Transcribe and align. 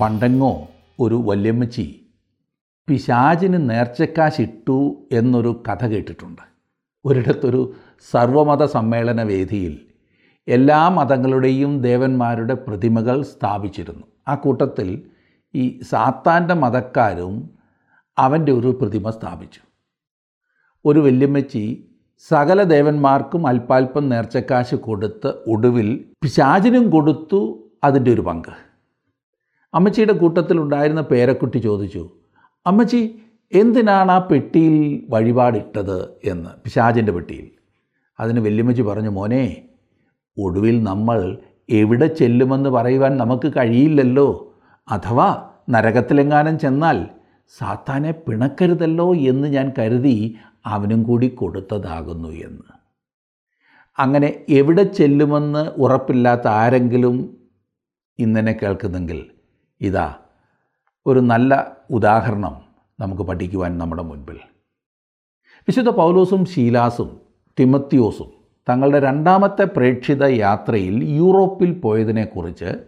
പണ്ടെങ്ങോ 0.00 0.68
ഒരു 1.00 1.14
വല്യമ്മച്ചി 1.14 2.00
പിശാചിന് 2.88 3.70
നേർച്ചക്കാശിട്ടു 3.70 4.96
എന്നൊരു 5.12 5.62
കഥ 5.68 5.86
കേട്ടിട്ടുണ്ട്. 5.86 6.42
ഒരിടത്തൊരു 7.04 7.72
സർവമത 8.12 8.64
സമ്മേളന 8.64 9.22
വേദിയിൽ 9.22 9.78
എല്ലാ 10.48 10.88
മതങ്ങളുടെയും 10.88 11.82
ദേവന്മാരുടെ 11.82 12.54
പ്രതിമകൾ 12.54 13.22
സ്ഥാപിച്ചിരുന്നു. 13.22 14.06
ആ 14.28 14.34
കൂട്ടത്തിൽ 14.34 15.02
ഈ 15.54 15.80
സാത്താന്റെ 15.90 16.54
മതക്കാരും 16.54 17.50
അവന്റെ 18.18 18.52
ഒരു 18.52 18.78
പ്രതിമ 18.80 19.10
സ്ഥാപിച്ചു. 19.10 19.60
ഒരു 20.84 21.00
വല്യമ്മച്ചി 21.00 21.86
സകല 22.18 22.62
ദേവന്മാർക്കും 22.62 23.46
അല്പാൽപ്പം 23.46 24.08
നേർച്ചക്കാശ് 24.08 24.74
കൊടുത്ത് 24.74 25.34
ഒടുവിൽ 25.46 26.04
പിശാചിനും 26.22 26.90
കൊടുത്തു 26.90 27.70
അതിന്റെ 27.84 28.12
ഒരു 28.12 28.20
പങ്ക്. 28.20 28.69
അമ്മച്ചിയുടെ 29.74 30.12
കൂട്ടത്തിലുണ്ടായിരുന്ന 30.12 31.00
പേരക്കുട്ടി 31.00 31.58
ചോദിച്ചു 31.58 32.10
അമ്മച്ചി 32.66 33.18
എന്തിനാണ് 33.52 34.12
ആ 34.12 34.18
പെട്ടിയിൽ 34.18 35.06
വഴിപാടിട്ടത്? 35.10 36.08
എന്ന് 36.24 36.50
പിശാചിന്റെ 36.50 37.12
പെട്ടിയിൽ. 37.12 37.50
അതിന് 38.20 38.40
വല്യമ്മച്ചി 38.40 38.82
പറഞ്ഞു 38.82 39.08
മോനെ 39.08 39.68
ഒടുവിൽ 40.38 40.82
നമ്മൾ 40.82 41.38
എവിടെ 41.70 42.06
ചെല്ലുമെന്ന് 42.06 42.70
പറയുവാൻ 42.70 43.16
നമുക്ക് 43.16 43.52
കഴിയില്ലല്ലോ. 43.56 44.58
അഥവാ 44.88 45.50
നരകത്തിലെങ്ങാനും 45.70 46.58
ചെന്നാൽ 46.58 47.06
സാത്താനെ 47.58 48.10
പിണക്കരുതല്ലോ 48.10 49.14
എന്ന് 49.14 49.48
ഞാൻ 49.48 49.72
കരുതി 49.78 50.36
അവനും 50.66 51.02
കൂടി 51.02 51.28
കൊടുത്തതാകുന്നു 51.28 52.28
എന്ന്. 52.28 52.72
അങ്ങനെ 53.98 54.44
എവിടെ 54.48 54.82
ചെല്ലുമെന്ന് 54.82 55.58
ഉറപ്പില്ലാത്ത 55.58 56.48
ആരെങ്കിലും 56.48 57.36
ഇന്നനെ 58.18 58.52
കേൾക്കുന്നെങ്കിൽ 58.52 59.30
ഇതാ 59.80 60.14
ഒരു 61.06 61.20
നല്ല 61.20 61.76
ഉദാഹരണം 61.90 62.60
നമുക്ക് 63.00 63.22
പഠിക്കുവാൻ 63.22 63.78
നമ്മുടെ 63.78 64.02
മുൻപിൽ. 64.02 64.38
വിശുദ്ധ 65.60 65.88
പൗലോസും 65.88 66.44
ശീലാസും 66.44 67.20
തിമത്തിയോസും 67.60 68.30
തങ്ങളുടെ 68.68 69.00
രണ്ടാമത്തെ 69.00 69.64
പ്രേക്ഷിത 69.64 70.24
യാത്രയിൽ 70.24 71.04
യൂറോപ്പിൽ 71.04 71.72
പോയതിനെക്കുറിച്ച് 71.72 72.84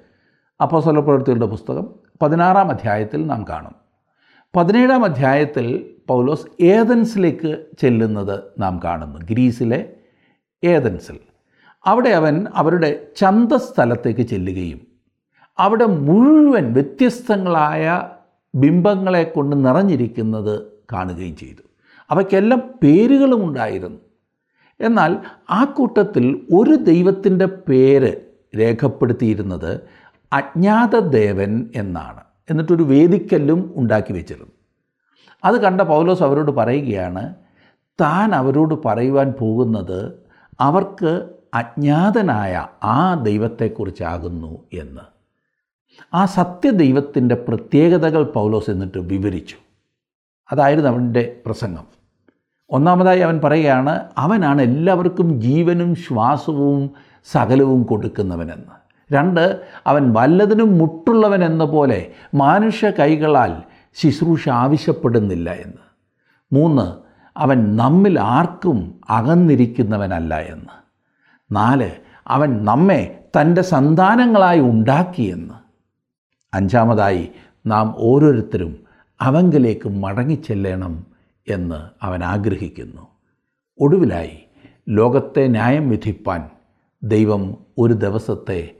അപ്പോസ്തല 0.62 1.00
പ്രവൃത്തികളുടെ 1.00 1.46
പുസ്തകം 1.46 1.94
പതിനാറാം 2.22 2.70
അധ്യായത്തിൽ 2.70 3.26
നാം 3.26 3.44
കാണും. 3.48 3.74
പതിനേഴാം 4.56 5.04
അധ്യായത്തിൽ 5.04 5.94
പൗലോസ് 6.08 6.62
ഏതൻസിലേക്ക് 6.62 7.66
ചെല്ലുന്നത് 7.78 8.42
നാം 8.58 8.80
കാണുന്നു. 8.84 9.18
ഗ്രീസിലെ 9.18 9.96
ഏതൻസിൽ. 10.64 11.18
അവിടെ 11.84 12.08
അവൻ 12.08 12.46
അവരുടെ 12.54 13.06
ചന്തസ്ഥലത്തേക്ക് 13.16 14.20
ചെല്ലുകയും 14.20 14.91
അവിടെ 15.62 15.84
മുഴുവൻ 15.84 16.72
വ്യത്യസ്തങ്ങളായ 16.72 18.08
ബിംബങ്ങളെ 18.54 19.22
കൊണ്ട് 19.22 19.64
നിറഞ്ഞിരിക്കുന്നത് 19.64 20.62
കാണുകയും 20.92 21.36
ചെയ്തു. 21.36 21.62
അവയ്ക്കെല്ലാം 22.10 22.62
പേരുകളും 22.82 23.44
ഉണ്ടായിരുന്നു. 23.44 23.98
എന്നാൽ 24.80 25.16
ആ 25.50 25.64
കൂട്ടത്തിൽ 25.64 26.46
ഒരു 26.54 26.74
ദൈവത്തിന്റെ 26.74 27.46
പേര് 27.46 28.12
രേഖപ്പെടുത്തിയിരുന്നത് 28.58 29.80
അജ്ഞാതദേവൻ 30.32 31.70
എന്നാണ്. 31.74 32.20
എന്നിട്ടൊരു 32.50 32.82
വേദിക്കല്ലും 32.82 33.72
ഉണ്ടാക്കി 33.76 34.12
വെച്ചിരുന്നു. 34.12 34.52
അത് 35.44 35.60
കണ്ട 35.60 35.80
പൗലോസ് 35.80 36.22
അവരോട് 36.22 36.50
പറയുകയാണ് 36.50 37.34
താൻ 38.00 38.34
അവരോട് 38.34 38.74
പറയുവാൻ 38.84 39.34
പോകുന്നത് 39.40 40.12
അവർക്ക് 40.60 41.28
അജ്ഞാതനായ 41.54 42.66
ആ 42.82 43.14
ദൈവത്തെക്കുറിച്ചാകുന്നു 43.14 44.58
എന്ന്. 44.72 45.11
ആ 46.14 46.24
സത്യദൈവത്തിന്റെ 46.24 47.34
പ്രത്യേകതകൾ 47.34 48.22
പൗലോസ് 48.22 48.70
എന്നിട്ട് 48.70 48.98
വിവരിച്ചു. 48.98 49.56
അതായിരുന്നു 50.52 50.90
അവന്റെ 50.90 51.36
പ്രസംഗം. 51.46 51.84
ഒന്നാമതായി 52.70 53.20
അവൻ 53.20 53.40
പറയുകയാണ് 53.44 54.00
അവനാണ് 54.18 54.62
എല്ലാവർക്കും 54.62 55.40
ജീവനും 55.40 55.94
ശ്വാസവും 55.94 56.90
സകലവും 57.32 57.82
കൊടുക്കുന്നവനെന്ന്. 57.82 58.82
രണ്ട് 59.14 59.60
അവൻ 59.86 60.12
വല്ലതിനും 60.12 60.78
മുട്ടുള്ളവൻ 60.78 61.44
എന്ന 61.44 61.64
പോലെ 61.64 62.12
മാനുഷ്യ 62.34 62.90
കൈകളാൽ 62.90 63.62
ശുശ്രൂഷ 63.94 64.48
ആവശ്യപ്പെടുന്നില്ല 64.48 65.50
എന്ന്. 65.50 65.78
മൂന്ന് 66.52 66.94
അവൻ 67.36 67.76
നമ്മിൽ 67.76 68.20
ആർക്കും 68.20 69.00
അകന്നിരിക്കുന്നവനല്ല 69.10 70.38
എന്ന്. 70.38 70.82
നാല് 71.54 71.90
അവൻ 72.26 72.64
നമ്മെ 72.64 73.24
തന്റെ 73.40 73.62
സന്താനങ്ങളായി 73.62 74.60
ഉണ്ടാക്കിയെന്ന് 74.60 75.61
അഞ്ചാമതായി 76.54 77.28
നാം 77.66 77.94
ഓരോരുത്തരും 77.96 78.84
അവങ്കിലേക്ക് 79.20 79.88
മടങ്ങിച്ചെല്ലണം 79.88 81.06
എന്ന് 81.48 82.04
അവൻ 82.04 82.24
ആഗ്രഹിക്കുന്നു. 82.24 83.06
ഒടുവിലായി 83.78 84.38
ലോകത്തെ 84.88 85.46
ന്യായം 85.46 85.90
വിധിപ്പാൻ 85.90 86.50
ദൈവം 87.02 87.56
ഒരു 87.78 87.92
ദിവസത്തെ 87.92 88.70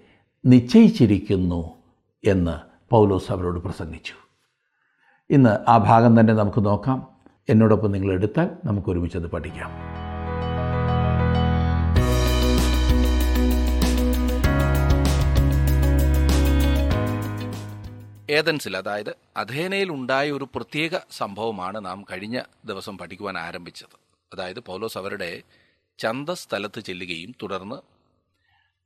നിശ്ചയിച്ചിരിക്കുന്നു 0.46 1.70
എന്ന് 2.24 2.52
പൗലോസ് 2.90 3.32
അവരോട് 3.32 3.58
പ്രസംഗിച്ചു. 3.58 4.14
ഇന്ന് 5.30 5.70
ആ 5.70 5.76
ഭാഗം 5.76 6.20
തന്നെ 6.20 6.34
നമുക്ക് 6.34 6.64
നോക്കാം. 6.64 7.06
എന്നോടൊപ്പം 7.48 7.92
നിങ്ങൾ 7.92 8.12
എടുത്താൽ 8.12 8.50
നമുക്ക് 8.64 8.88
ഒരുമിച്ചത് 8.88 9.30
പഠിക്കാം. 9.30 10.01
ഏതൻസിൽ 18.30 18.76
അതായത് 18.76 19.16
അധേനയിൽ 19.36 19.92
ഉണ്ടായ 19.92 20.30
ഒരു 20.30 20.48
പ്രത്യേക 20.54 20.90
സംഭവമാണ് 21.10 21.86
നാം 21.86 22.04
കഴിഞ്ഞ 22.10 22.42
ദിവസം 22.64 22.98
പഠിക്കുവാൻ 22.98 23.38
ആരംഭിച്ചത്. 23.38 23.96
അതായത് 24.32 24.60
പൗലോസ് 24.60 24.98
അവരുടെ 24.98 25.42
ചന്ത 25.98 26.30
സ്ഥലത്ത് 26.30 26.80
ചെല്ലുകയും 26.80 27.34
തുടർന്ന് 27.42 27.76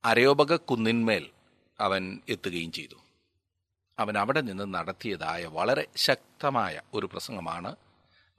അരയോപക 0.07 0.57
കുന്നിന്മേൽ 0.57 1.31
അവൻ 1.81 2.21
എത്തുകയും 2.29 2.73
ചെയ്തു. 2.73 2.95
അവൻ 3.99 4.19
അവിടെ 4.19 4.41
നിന്ന് 4.41 4.75
നടത്തിയതായ 4.75 5.45
വളരെ 5.47 5.87
ശക്തമായ 5.97 6.81
ഒരു 6.95 7.07
പ്രസംഗമാണ് 7.07 7.77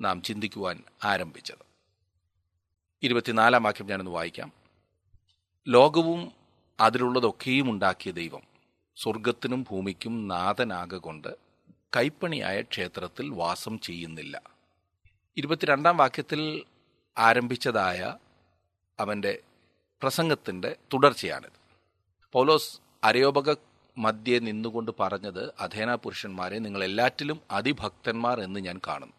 നാം 0.02 0.22
ചിന്തിക്കുവാൻ 0.22 0.84
ആരംഭിച്ചത്. 1.04 1.66
ഇരുപത്തിനാലാം 3.04 3.64
വാക്യം 3.64 3.88
ഞാനൊന്ന് 3.88 4.12
വായിക്കാം. 4.12 4.52
ലോകവും 5.68 6.32
അതിലുള്ളതൊക്കെയും 6.80 7.72
ഉണ്ടാക്കിയ 7.72 8.12
ദൈവം 8.12 8.57
സ്വർഗത്തിനും 8.98 9.66
ഭൂമിക്കും 9.72 10.28
നാഥനാകൊണ്ട് 10.28 11.36
കൈപ്പണിയായ 11.96 12.62
ക്ഷേത്രത്തിൽ 12.62 13.30
വാസം 13.30 13.80
ചെയ്യുന്നില്ല. 13.80 14.42
ഇരുപത്തിരണ്ടാം 15.38 15.98
വാക്യത്തിൽ 15.98 16.64
ആരംഭിച്ചതായ 17.18 18.16
അവന്റെ 19.00 19.40
പ്രസംഗത്തിന്റെ 20.02 20.76
തുടർച്ചയാണിത്. 20.94 21.60
പൗലോസ് 22.34 22.80
അരയോപക 23.04 23.56
മധ്യേ 23.98 24.40
നിന്നുകൊണ്ട് 24.40 24.92
പറഞ്ഞത് 25.00 25.54
അധേന 25.60 25.96
പുരുഷന്മാരെ 25.96 26.60
നിങ്ങൾ 26.60 26.84
എല്ലാറ്റിലും 26.84 27.42
അതിഭക്തന്മാർ 27.52 28.42
എന്ന് 28.42 28.60
ഞാൻ 28.60 28.80
കാണുന്നു. 28.88 29.14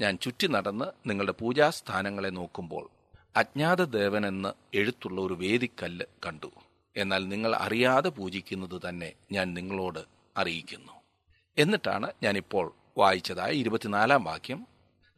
ഞാൻ 0.00 0.18
ചുറ്റി 0.18 0.46
നടന്ന് 0.46 0.84
നിങ്ങളുടെ 1.08 1.32
പൂജാസ്ഥാനങ്ങളെ 1.32 2.28
നോക്കുമ്പോൾ 2.28 2.88
അജ്ഞാത 3.36 3.84
ദേവനെന്ന് 3.84 4.52
എഴുത്തുള്ള 4.74 5.20
ഒരു 5.20 5.34
വേദിക്കല്ല് 5.34 6.06
കണ്ടു. 6.26 6.50
എന്നാൽ 6.96 7.28
നിങ്ങൾ 7.28 7.54
അറിയാതെ 7.54 8.08
പൂജിക്കുന്നത് 8.08 8.88
തന്നെ 8.88 9.12
ഞാൻ 9.32 9.54
നിങ്ങളോട് 9.54 10.04
അറിയിക്കുന്നു. 10.36 10.92
എന്നിട്ടാണ് 11.58 12.12
ഞാനിപ്പോൾ 12.22 12.74
വായിച്ചതായ 12.98 13.52
ഇരുപത്തിനാലാം 13.52 14.24
വാക്യം. 14.24 14.66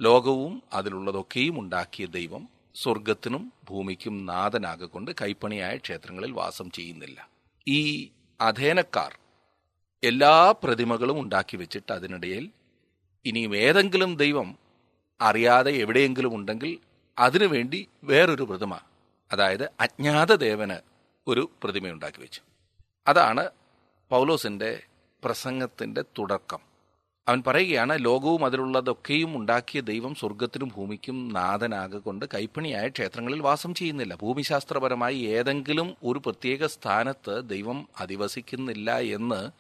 ലോകവും 0.01 0.63
അതിലുള്ളതൊക്കെയും 0.73 1.61
ഉണ്ടാക്കിയ 1.61 2.07
ദൈവം 2.07 2.49
സ്വർഗത്തിനും 2.75 3.53
ഭൂമിക്കും 3.71 4.27
നാഥനാകൊണ്ട് 4.27 5.11
കൈപ്പണിയായ 5.23 5.77
ക്ഷേത്രങ്ങളിൽ 5.77 6.33
വാസം 6.33 6.71
ചെയ്യുന്നില്ല. 6.71 7.29
ഈ 7.69 8.11
അധേനക്കാർ 8.41 9.19
എല്ലാ 10.05 10.51
പ്രതിമകളും 10.51 11.21
ഉണ്ടാക്കി 11.21 11.57
വെച്ചിട്ട് 11.57 11.93
അതിനിടയിൽ 11.93 12.51
ഇനിയും 13.27 13.57
ഏതെങ്കിലും 13.57 14.17
ദൈവം 14.17 14.59
അറിയാതെ 15.21 15.71
എവിടെയെങ്കിലും 15.71 16.35
ഉണ്ടെങ്കിൽ 16.35 16.79
അതിനുവേണ്ടി 17.19 17.89
വേറൊരു 18.05 18.43
പ്രതിമ 18.43 18.81
അതായത് 19.33 19.71
അജ്ഞാത 19.81 20.35
ദേവന് 20.35 20.96
ഒരു 21.29 21.51
പ്രതിമയുണ്ടാക്കി 21.63 22.21
വെച്ചു. 22.21 22.41
അതാണ് 23.09 23.51
പൗലോസിന്റെ 24.11 24.83
പ്രസംഗത്തിന്റെ 25.25 26.03
തുടക്കം. 26.03 26.59
അവൻ 27.29 27.43
പറയുകയാണ് 27.47 28.05
ലോകവും 28.05 28.45
അതിലുള്ളതൊക്കെയും 28.45 29.37
ഉണ്ടാക്കിയ 29.37 29.81
ദൈവം 29.81 30.15
സ്വർഗത്തിനും 30.15 30.71
ഭൂമിക്കും 30.77 31.29
നാഥനാകൊണ്ട് 31.29 32.25
കൈപ്പണിയായ 32.35 32.89
ക്ഷേത്രങ്ങളിൽ 32.89 33.43
വാസം 33.43 33.75
ചെയ്യുന്നില്ല. 33.75 34.15
ഭൂമിശാസ്ത്രപരമായി 34.15 35.17
ഏതെങ്കിലും 35.17 35.97
ഒരു 36.03 36.19
പ്രത്യേക 36.19 36.67
സ്ഥാനത്ത് 36.67 37.49
ദൈവം 37.49 37.89
അധിവസിക്കുന്നില്ല 37.99 38.99
എന്ന് 38.99 39.51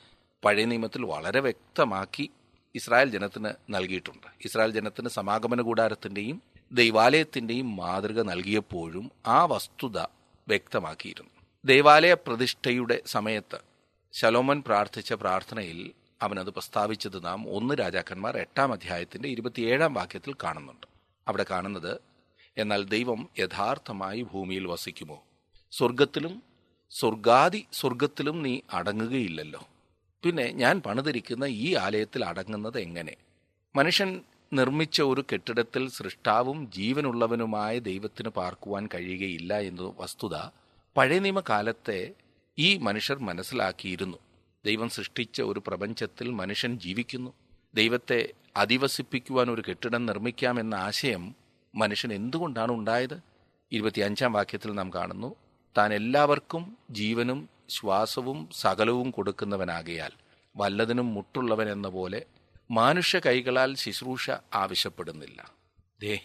പഴയ 0.45 0.65
നിയമത്തിൽ 0.65 1.05
വളരെ 1.05 1.41
വ്യക്തമാക്കി 1.41 2.31
ഇസ്രായേൽ 2.75 3.11
ജനത്തിന് 3.11 3.51
നൽകിയിട്ടുണ്ട്. 3.71 4.27
ഇസ്രായേൽ 4.45 4.71
ജനത്തിന് 4.71 5.09
സമാഗമന 5.09 5.61
കൂടാരത്തിന്റെയും 5.61 6.43
ദൈവാലയത്തിന്റെയും 6.73 7.77
മാതൃക 7.77 8.23
നൽകിയപ്പോഴും 8.23 9.11
ആ 9.27 9.45
വസ്തുത 9.45 9.99
വ്യക്തമാക്കിയിരുന്നു. 10.49 11.36
ദേവാലയ 11.67 12.15
പ്രതിഷ്ഠയുടെ 12.15 13.03
സമയത്ത് 13.07 13.59
ശലോമൻ 14.13 14.63
പ്രാർത്ഥിച്ച 14.67 15.13
പ്രാർത്ഥനയിൽ 15.13 15.93
അവനത് 16.23 16.51
പ്രസ്താവിച്ചത് 16.51 17.25
നാം 17.25 17.57
ഒന്ന് 17.57 17.75
രാജാക്കന്മാർ 17.75 18.37
എട്ടാം 18.37 18.73
അധ്യായത്തിന്റെ 18.73 19.29
ഇരുപത്തിയേഴാം 19.29 19.95
വാക്യത്തിൽ 19.95 20.35
കാണുന്നുണ്ട്. 20.45 20.87
അവിടെ 21.29 21.47
കാണുന്നത് 21.51 22.01
എന്നാൽ 22.59 22.83
ദൈവം 22.83 23.29
യഥാർത്ഥമായി 23.39 24.23
ഭൂമിയിൽ 24.23 24.67
വസിക്കുമോ? 24.67 25.25
സ്വർഗത്തിലും 25.73 26.43
സ്വർഗാദി 26.91 27.67
സ്വർഗത്തിലും 27.73 28.43
നീ 28.43 28.61
അടങ്ങുകയില്ലല്ലോ. 28.73 29.63
പിന്നെ 30.23 30.47
ഞാൻ 30.53 30.83
പണിതിരിക്കുന്ന 30.87 31.45
ഈ 31.45 31.75
ആലയത്തിൽ 31.75 32.25
അടങ്ങുന്നത് 32.25 32.79
എങ്ങനെ? 32.81 33.17
മനുഷ്യൻ 33.77 34.21
നിർമ്മിച്ച 34.53 35.03
ഒരു 35.03 35.25
കെട്ടിടത്തിൽ 35.33 35.89
സൃഷ്ടാവും 35.89 36.71
ജീവനുള്ളവനുമായ 36.77 37.79
ദൈവത്തിന് 37.79 38.29
പാർക്കുവാൻ 38.29 38.89
കഴിയുകയില്ല 38.95 39.59
എന്ന 39.61 39.93
വസ്തുത 39.99 40.37
പഴയ 40.97 41.19
നിയമകാലത്തെ 41.19 42.15
ഈ 42.59 42.77
മനുഷ്യർ 42.77 43.19
മനസ്സിലാക്കിയിരുന്നു. 43.19 44.19
ദൈവം 44.65 44.89
സൃഷ്ടിച്ച 44.89 45.43
ഒരു 45.43 45.63
പ്രപഞ്ചത്തിൽ 45.67 46.31
മനുഷ്യൻ 46.31 46.79
ജീവിക്കുന്നു. 46.79 47.33
ദൈവത്തെ 47.75 48.29
അധിവസിപ്പിക്കുവാൻ 48.57 49.51
ഒരു 49.51 49.63
കെട്ടിടം 49.69 50.07
നിർമ്മിക്കാമെന്ന 50.07 50.75
ആശയം 50.75 51.35
മനുഷ്യൻ 51.75 52.13
എന്തുകൊണ്ടാണ് 52.13 52.73
ഉണ്ടായത്? 52.73 53.21
ഇരുപത്തിയഞ്ചാം 53.73 54.33
വാക്യത്തിൽ 54.33 54.73
നാം 54.73 54.91
കാണുന്നു 54.95 55.37
താൻ 55.79 55.95
എല്ലാവർക്കും 55.95 56.77
ജീവനും 56.91 57.49
ശ്വാസവും 57.69 58.49
സകലവും 58.53 59.11
കൊടുക്കുന്നവനാകയാൽ 59.11 60.11
വല്ലതിനും 60.57 61.15
മുട്ടുള്ളവൻ 61.15 61.69
എന്ന 61.73 61.89
പോലെ 61.89 62.27
മാനുഷ്യ 62.71 63.19
കൈകളാൽ 63.19 63.77
ശുശ്രൂഷ 63.77 64.31
ആവശ്യപ്പെടുന്നില്ല. 64.55 65.53
ദേ 66.01 66.21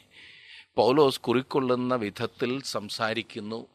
പൗലോസ് 0.75 1.21
കുറിക്കൊള്ളുന്ന 1.21 1.95
വിധത്തിൽ 1.95 2.62
സംസാരിക്കുന്നു 2.62 3.67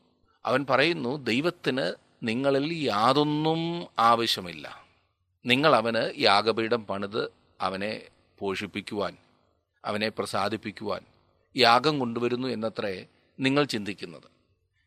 അവൻ 0.47 0.67
പറയുന്നു 0.71 1.17
ദൈവത്തിന് 1.17 1.93
നിങ്ങളിൽ 2.23 2.73
യാതൊന്നും 2.75 3.89
ആവശ്യമില്ല. 3.99 4.85
നിങ്ങൾ 5.47 5.75
അവന് 5.75 6.13
യാഗപീഠം 6.19 6.87
പണിത് 6.87 7.33
അവനെ 7.61 8.03
പോഷിപ്പിക്കുവാൻ 8.39 9.17
അവനെ 9.85 10.09
പ്രസാദിപ്പിക്കുവാൻ 10.09 11.01
യാഗം 11.57 11.99
കൊണ്ടുവരുന്നു 11.99 12.49
എന്നത്രേ 12.49 13.07
നിങ്ങൾ 13.41 13.65
ചിന്തിക്കുന്നത്. 13.65 14.29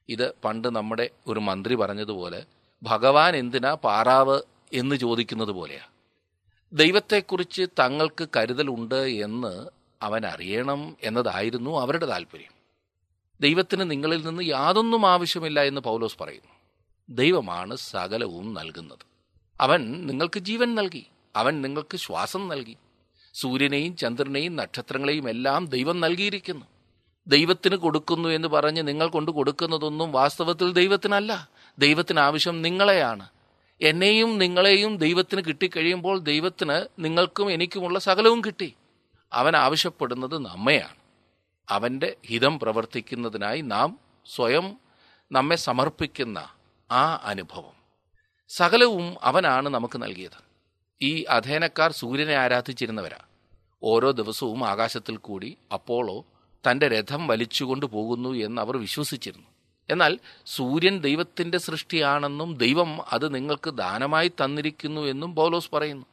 ഇത് 0.09 0.33
പണ്ട് 0.45 0.75
നമ്മുടെ 0.75 1.09
ഒരു 1.27 1.39
മന്ത്രി 1.39 1.75
പറഞ്ഞതുപോലെ 1.75 2.45
ഭഗവാൻ 2.83 3.35
എന്തിനാ 3.35 3.73
പാറാവ് 3.73 4.41
എന്ന് 4.73 4.95
ചോദിക്കുന്നത് 4.95 5.49
പോലെയാണ് 5.49 5.91
ദൈവത്തെക്കുറിച്ച് 6.73 7.63
തങ്ങൾക്ക് 7.79 8.27
കരുതലുണ്ട് 8.37 8.95
എന്ന് 8.95 9.67
അവൻ 10.01 10.25
അറിയണം 10.25 10.97
എന്നതായിരുന്നു 11.03 11.79
അവരുടെ 11.79 12.05
താല്പര്യം 12.05 12.58
ദൈവത്തിന് 13.41 13.91
നിങ്ങളിൽ 13.91 14.25
നിന്ന് 14.25 14.43
യാതൊന്നും 14.43 15.05
ആവശ്യമില്ല 15.05 15.63
എന്ന് 15.63 15.81
പൗലോസ് 15.81 16.17
പറയുന്നു. 16.21 16.53
ദൈവമാണ് 17.09 17.75
സകലവും 17.75 18.53
നൽകുന്നത്. 18.53 19.05
അവൻ 19.61 20.07
നിങ്ങൾക്ക് 20.07 20.39
ജീവൻ 20.39 20.75
നൽകി 20.75 21.05
അവൻ 21.35 21.61
നിങ്ങൾക്ക് 21.61 21.97
ശ്വാസം 21.97 22.47
നൽകി. 22.47 22.77
സൂര്യനെയും 23.33 23.95
ചന്ദ്രനെയും 23.95 24.55
നക്ഷത്രങ്ങളെയും 24.55 25.29
എല്ലാം 25.29 25.65
ദൈവം 25.65 25.99
നൽകിയിരിക്കുന്നു. 25.99 26.65
ദൈവത്തിന് 27.27 27.75
കൊടുക്കുന്നു 27.75 28.29
എന്ന് 28.29 28.47
പറഞ്ഞ് 28.47 28.87
നിങ്ങൾ 28.87 29.07
കൊണ്ട് 29.07 29.31
കൊടുക്കുന്നതൊന്നും 29.31 30.11
വാസ്തവത്തിൽ 30.11 30.73
ദൈവത്തിനല്ല. 30.73 31.49
ദൈവത്തിന് 31.79 32.19
ആവശ്യം 32.19 32.61
നിങ്ങളെയാണ്. 32.61 33.29
എന്നെയും 33.81 34.37
നിങ്ങളെയും 34.37 34.97
ദൈവത്തിന് 34.97 35.41
കിട്ടിക്കഴിയുമ്പോൾ 35.47 36.19
ദൈവത്തിന് 36.19 36.87
നിങ്ങൾക്കും 36.99 37.51
എനിക്കുമുള്ള 37.51 37.99
സകലവും 37.99 38.41
കിട്ടി. 38.41 38.73
അവൻ 39.33 39.55
ആവശ്യപ്പെടുന്നത് 39.55 40.37
നമ്മയാണ്. 40.37 40.98
അവന്റെ 41.69 42.15
ഹിതം 42.25 42.59
പ്രവർത്തിക്കുന്നതിനായി 42.59 43.61
നാം 43.61 43.99
സ്വയം 44.35 44.77
നമ്മെ 45.31 45.55
സമർപ്പിക്കുന്ന 45.55 46.49
ആ 46.91 47.21
അനുഭവം. 47.23 47.79
സകലവും 48.49 49.15
അവനാണ് 49.21 49.69
നമുക്ക് 49.69 50.01
നൽകിയത്. 50.01 50.49
ഈ 51.01 51.23
അധേനക്കാർ 51.23 51.91
സൂര്യനെ 51.91 52.35
ആരാധിച്ചിരുന്നവരാ. 52.35 53.17
ഓരോ 53.83 54.11
ദിവസവും 54.11 54.67
ആകാശത്തിൽ 54.67 55.17
കൂടി 55.17 55.57
അപ്പോളോ 55.73 56.25
തന്റെ 56.71 56.87
രഥം 56.87 57.27
വലിച്ചുകൊണ്ട് 57.27 57.85
പോകുന്നു 57.85 58.29
എന്ന് 58.29 58.61
അവർ 58.61 58.77
വിശ്വസിച്ചിരുന്നു. 58.77 59.47
എന്നാൽ 59.89 60.19
സൂര്യൻ 60.45 60.99
ദൈവത്തിന്റെ 60.99 61.57
സൃഷ്ടിയാണെന്നും 61.57 62.57
ദൈവം 62.57 63.13
അത് 63.13 63.35
നിങ്ങൾക്ക് 63.35 63.69
ദാനമായി 63.69 64.27
തന്നിരിക്കുന്നു 64.27 65.01
എന്നും 65.01 65.35
പൗലോസ് 65.35 65.71
പറയുന്നു. 65.73 66.05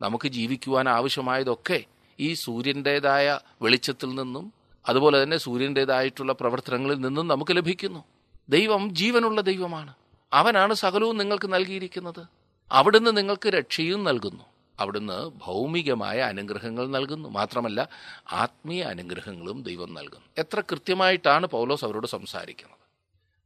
നമുക്ക് 0.00 0.28
ജീവിക്കുവാൻ 0.28 0.88
ആവശ്യമായതൊക്കെ 0.88 1.84
ഈ 2.20 2.34
സൂര്യന്റേതായ 2.34 3.40
വെളിച്ചത്തിൽ 3.62 4.14
നിന്നും 4.14 4.63
അതുപോലെ 4.88 5.22
തന്നെ 5.22 5.36
സൂര്യന്റേതായിട്ടുള്ള 5.36 6.32
പ്രവർത്തനങ്ങളിൽ 6.32 7.00
നിന്നും 7.00 7.28
നമുക്ക് 7.28 7.56
ലഭിക്കുന്നു. 7.56 8.04
ദൈവം 8.48 8.94
ജീവനുള്ള 8.94 9.40
ദൈവമാണ്. 9.40 9.94
അവനാണ് 10.32 10.74
സകലവും 10.74 11.16
നിങ്ങൾക്ക് 11.16 11.52
നൽകിയിരിക്കുന്നത്. 11.52 12.26
അവിടുന്ന് 12.72 13.16
നിങ്ങൾക്ക് 13.16 13.48
രക്ഷയും 13.48 14.04
നൽകുന്നു. 14.04 14.44
അവിടുന്ന് 14.80 15.30
ഭൗമികമായ 15.44 16.18
അനുഗ്രഹങ്ങൾ 16.18 16.88
നൽകുന്നു. 16.88 17.28
മാത്രമല്ല 17.28 17.88
ആത്മീയ 18.32 18.82
അനുഗ്രഹങ്ങളും 18.82 19.62
ദൈവം 19.62 19.94
നൽകുന്നു. 19.94 20.26
എത്ര 20.38 20.60
കൃത്യമായിട്ടാണ് 20.60 21.46
പൗലോസ് 21.46 21.84
അവരോട് 21.84 22.06
സംസാരിക്കുന്നത്. 22.06 22.84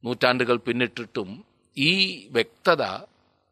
നൂറ്റാണ്ടുകൾ 0.05 0.56
പിന്നിട്ടിട്ടും 0.56 1.44
ഈ 1.79 2.26
വ്യക്തത 2.31 2.82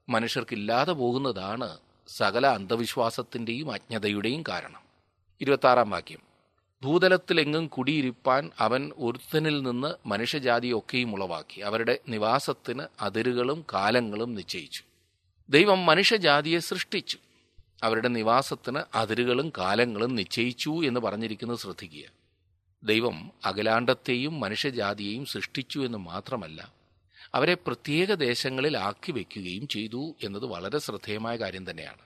മനുഷ്യർക്കില്ലാതെ 0.08 0.92
പോകുന്നതാണ് 0.92 1.78
സകല 2.08 2.46
അന്ധവിശ്വാസത്തിന്റെയും 2.46 3.72
അജ്ഞതയുടെയും 3.72 4.44
കാരണം. 4.48 4.80
ഇരുപത്താറാം 5.40 5.90
വാക്യം. 5.90 6.35
ഭൂതലത്തിലെങ്ങും 6.82 7.66
കുടിയിരിപ്പാൻ 7.66 8.50
അവൻ 8.58 8.92
ഒരുത്തനിൽ 8.96 9.62
നിന്ന് 9.62 10.08
മനുഷ്യജാതിയൊക്കെയും 10.08 11.14
ഉളവാക്കി. 11.14 11.60
അവരുടെ 11.60 11.98
നിവാസത്തിന് 12.08 12.82
അതിരുകളും 13.00 13.64
കാലങ്ങളും 13.74 14.34
നിശ്ചയിച്ചു. 14.34 14.82
ദൈവം 15.48 15.86
മനുഷ്യജാതിയെ 15.86 16.58
സൃഷ്ടിച്ചു. 16.58 17.18
അവരുടെ 17.82 18.08
നിവാസത്തിന് 18.08 18.80
അതിരുകളും 18.94 19.52
കാലങ്ങളും 19.58 20.14
നിശ്ചയിച്ചു 20.14 20.70
എന്ന് 20.70 21.00
പറഞ്ഞിരിക്കുന്നത് 21.00 21.58
ശ്രദ്ധിക്കുക. 21.58 22.04
ദൈവം 22.82 23.30
അഖിലാണ്ടത്തെയും 23.44 24.40
മനുഷ്യജാതിയെയും 24.40 25.26
സൃഷ്ടിച്ചു 25.26 25.80
എന്ന് 25.80 25.98
മാത്രമല്ല 25.98 26.72
അവരെ 27.34 27.54
പ്രത്യേക 27.54 28.14
ദേശങ്ങളിൽ 28.14 28.78
ആക്കി 28.78 29.12
വയ്ക്കുകയും 29.12 29.68
ചെയ്തു 29.68 30.14
എന്നത് 30.22 30.44
വളരെ 30.44 30.78
ശ്രദ്ധേയമായ 30.78 31.36
കാര്യം 31.36 31.70
തന്നെയാണ്. 31.70 31.98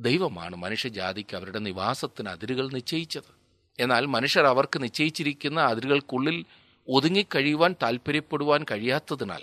ദൈവമാണ് 0.00 0.56
മനുഷ്യജാതിക്ക് 0.56 1.36
അവരുടെ 1.36 1.58
നിവാസത്തിന് 1.58 2.28
അതിരുകൾ 2.28 2.68
നിശ്ചയിച്ചത്. 2.68 3.39
എന്നാൽ 3.78 4.06
മനുഷ്യർ 4.06 4.46
അവർക്ക് 4.46 4.82
നിശ്ചയിച്ചിരിക്കുന്ന 4.82 5.60
അതിരുകൾക്കുള്ളിൽ 5.60 6.44
ഒതുങ്ങിക്കഴിയുവാൻ 6.88 7.74
താൽപ്പര്യപ്പെടുവാൻ 7.82 8.64
കഴിയാത്തതിനാൽ 8.70 9.42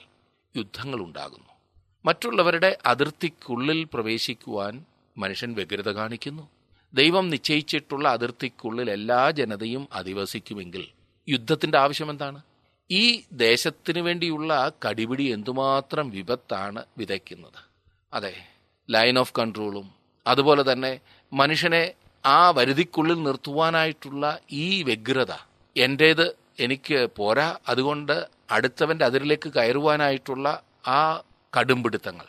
യുദ്ധങ്ങൾ 0.55 0.99
ഉണ്ടാകുന്നു. 0.99 1.53
മറ്റുള്ളവരുടെ 2.05 2.77
അതിർത്തിക്കുള്ളിൽ 2.85 3.83
പ്രവേശിക്കുവാൻ 3.83 4.85
മനുഷ്യൻ 5.17 5.53
വ്യഗ്രത 5.53 5.89
കാണിക്കുന്നു. 5.89 6.49
ദൈവം 6.93 7.29
നിശ്ചയിച്ചിട്ടുള്ള 7.29 8.09
അതിർത്തിക്കുള്ളിൽ 8.09 8.91
എല്ലാ 8.91 9.31
ജനതയും 9.31 9.87
അധിവസിക്കുമെങ്കിൽ 9.91 10.87
യുദ്ധത്തിന്റെ 11.29 11.77
ആവശ്യം 11.77 12.09
എന്താണ്? 12.09 12.41
ഈ 12.91 13.23
ദേശത്തിനു 13.33 14.01
വേണ്ടിയുള്ള 14.01 14.71
കടിപിടി 14.89 15.23
എന്തുമാത്രം 15.23 16.09
വിപത്താണ് 16.09 16.83
വിതയ്ക്കുന്നത്? 16.97 17.63
അതെ 18.13 18.47
ലൈൻ 18.89 19.19
ഓഫ് 19.19 19.33
കൺട്രോളും 19.39 19.91
അതുപോലെ 20.27 20.71
തന്നെ 20.71 20.99
മനുഷ്യനെ 21.33 21.93
ആ 22.25 22.51
വരുതിക്കുള്ളിൽ 22.51 23.23
നിർത്തുവാനായിട്ടുള്ള 23.23 24.39
ഈ 24.51 24.83
വ്യഗ്രത 24.83 25.33
എന്റേത് 25.77 26.35
എനിക്ക് 26.59 27.09
പോരാ. 27.15 27.57
അതുകൊണ്ട് 27.67 28.27
അടുത്തവന്റെ 28.51 29.05
അതിരിലേക്ക് 29.05 29.49
കയറുവാനായിട്ടുള്ള 29.49 30.63
ആ 30.87 31.21
കടുംപിടുത്തങ്ങൾ. 31.57 32.25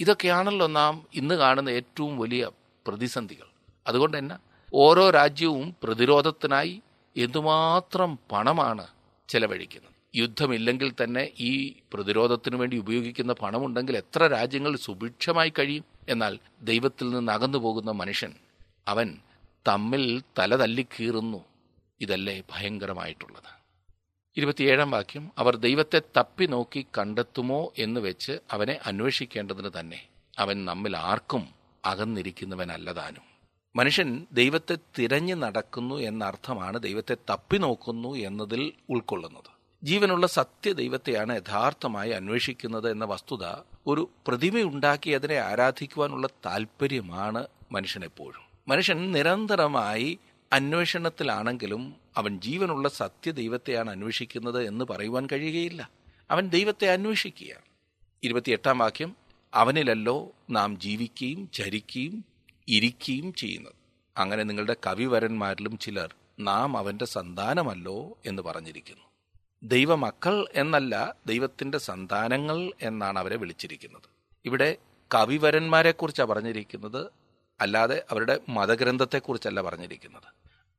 ഇതൊക്കെയാണല്ലോ 0.00 0.66
നാം 0.66 1.06
ഇന്ന് 1.14 1.34
കാണുന്ന 1.34 1.68
ഏറ്റവും 1.68 2.18
വലിയ 2.18 2.50
പ്രതിസന്ധികൾ. 2.86 3.46
അതുകൊണ്ട് 3.86 4.18
തന്നെ 4.18 4.36
ഓരോ 4.74 5.10
രാജ്യവും 5.10 5.76
പ്രതിരോധത്തിനായി 5.82 6.82
എന്തുമാത്രം 7.16 8.18
പണമാണ് 8.32 8.86
ചെലവഴിക്കുന്നത്. 9.28 9.92
യുദ്ധമില്ലെങ്കിൽ 10.16 10.94
തന്നെ 11.04 11.30
ഈ 11.40 11.74
പ്രതിരോധത്തിനു 11.94 12.56
വേണ്ടി 12.56 12.76
ഉപയോഗിക്കുന്ന 12.78 13.32
പണമുണ്ടെങ്കിൽ 13.32 13.96
എത്ര 13.96 14.26
രാജ്യങ്ങൾ 14.26 14.76
സുഭിക്ഷമായി 14.76 15.52
കഴിയും? 15.58 15.84
എന്നാൽ 16.08 16.38
ദൈവത്തിൽ 16.62 17.10
നിന്ന് 17.10 17.32
അകന്നു 17.32 17.58
പോകുന്ന 17.58 17.90
മനുഷ്യൻ 17.90 18.34
അവൻ 18.88 19.18
തമ്മിൽ 19.68 20.22
തല 20.38 20.56
തല്ലിക്കീറുന്നു 20.56 21.44
ഇതല്ലേ 22.00 22.42
ഭയങ്കരമായിട്ടുള്ളത്. 22.50 23.62
ഇരുപത്തിയേഴാം 24.36 24.90
വാക്യം 24.90 25.32
അവർ 25.38 25.56
ദൈവത്തെ 25.56 26.02
തപ്പി 26.16 26.46
നോക്കി 26.46 26.86
കണ്ടെത്തുമോ 26.98 27.72
എന്ന് 27.78 28.00
വെച്ച് 28.00 28.38
അവനെ 28.50 28.78
അന്വേഷിക്കേണ്ടതിന് 28.86 29.70
തന്നെ 29.80 30.06
അവൻ 30.38 30.64
നമ്മിൽ 30.64 30.96
ആർക്കും 30.96 31.48
അകന്നിരിക്കുന്നവനല്ലതാനും. 31.84 33.22
മനുഷ്യൻ 33.76 34.26
ദൈവത്തെ 34.32 34.76
തിരഞ്ഞു 34.98 35.34
നടക്കുന്നു 35.34 35.94
എന്നർത്ഥമാണ് 35.94 36.82
ദൈവത്തെ 36.82 37.16
തപ്പി 37.30 37.58
നോക്കുന്നു 37.58 38.14
എന്നതിൽ 38.14 38.72
ഉൾക്കൊള്ളുന്നത്. 38.90 39.50
ജീവനുള്ള 39.84 40.26
സത്യ 40.26 40.72
ദൈവത്തെയാണ് 40.72 41.36
യഥാർത്ഥമായി 41.36 42.10
അന്വേഷിക്കുന്നത് 42.10 42.90
എന്ന 42.90 43.04
വസ്തുത 43.04 43.44
ഒരു 43.86 44.10
പ്രതിമയുണ്ടാക്കി 44.26 45.10
അതിനെ 45.10 45.36
ആരാധിക്കുവാനുള്ള 45.36 46.26
താല്പര്യമാണ് 46.46 47.46
മനുഷ്യനെപ്പോഴും. 47.72 48.51
മനുഷ്യൻ 48.68 49.12
നിരന്തരമായി 49.12 50.18
അന്വേഷണത്തിലാണെങ്കിലും 50.52 51.96
അവൻ 52.16 52.40
ജീവനുള്ള 52.40 52.88
സത്യ 52.88 53.30
ദൈവത്തെയാണ് 53.30 53.90
അന്വേഷിക്കുന്നത് 53.90 54.66
എന്ന് 54.66 54.84
പറയുവാൻ 54.84 55.28
കഴിയുകയില്ല. 55.32 55.90
അവൻ 56.30 56.48
ദൈവത്തെ 56.48 56.88
അന്വേഷിക്കുകയാണ്. 56.88 57.62
ഇരുപത്തിയെട്ടാം 58.22 58.78
വാക്യം 58.78 59.16
അവനിലല്ലോ 59.54 60.30
നാം 60.50 60.78
ജീവിക്കുകയും 60.80 61.50
ചരിക്കുകയും 61.52 62.24
ഇരിക്കുകയും 62.68 63.32
ചെയ്യുന്നത്. 63.32 63.72
അങ്ങനെ 64.16 64.42
നിങ്ങളുടെ 64.42 64.76
കവിവരന്മാരിലും 64.86 65.78
ചിലർ 65.78 66.14
നാം 66.40 66.76
അവന്റെ 66.76 67.04
സന്താനമല്ലോ 67.04 68.18
എന്ന് 68.26 68.42
പറഞ്ഞിരിക്കുന്നു. 68.42 69.04
ദൈവമക്കൾ 69.62 70.46
എന്നല്ല 70.54 71.14
ദൈവത്തിന്റെ 71.26 71.78
സന്താനങ്ങൾ 71.78 72.72
എന്നാണ് 72.82 73.18
അവരെ 73.18 73.36
വിളിച്ചിരിക്കുന്നത്. 73.36 74.08
ഇവിടെ 74.44 74.76
കവിവരന്മാരെക്കുറിച്ചാണ് 75.14 76.28
പറഞ്ഞിരിക്കുന്നത്. 76.28 77.21
അല്ലാതെ 77.60 78.04
അവരുടെ 78.10 78.40
മതഗ്രന്ഥത്തെക്കുറിച്ചല്ല 78.48 79.62
പറഞ്ഞിരിക്കുന്നത്. 79.62 80.22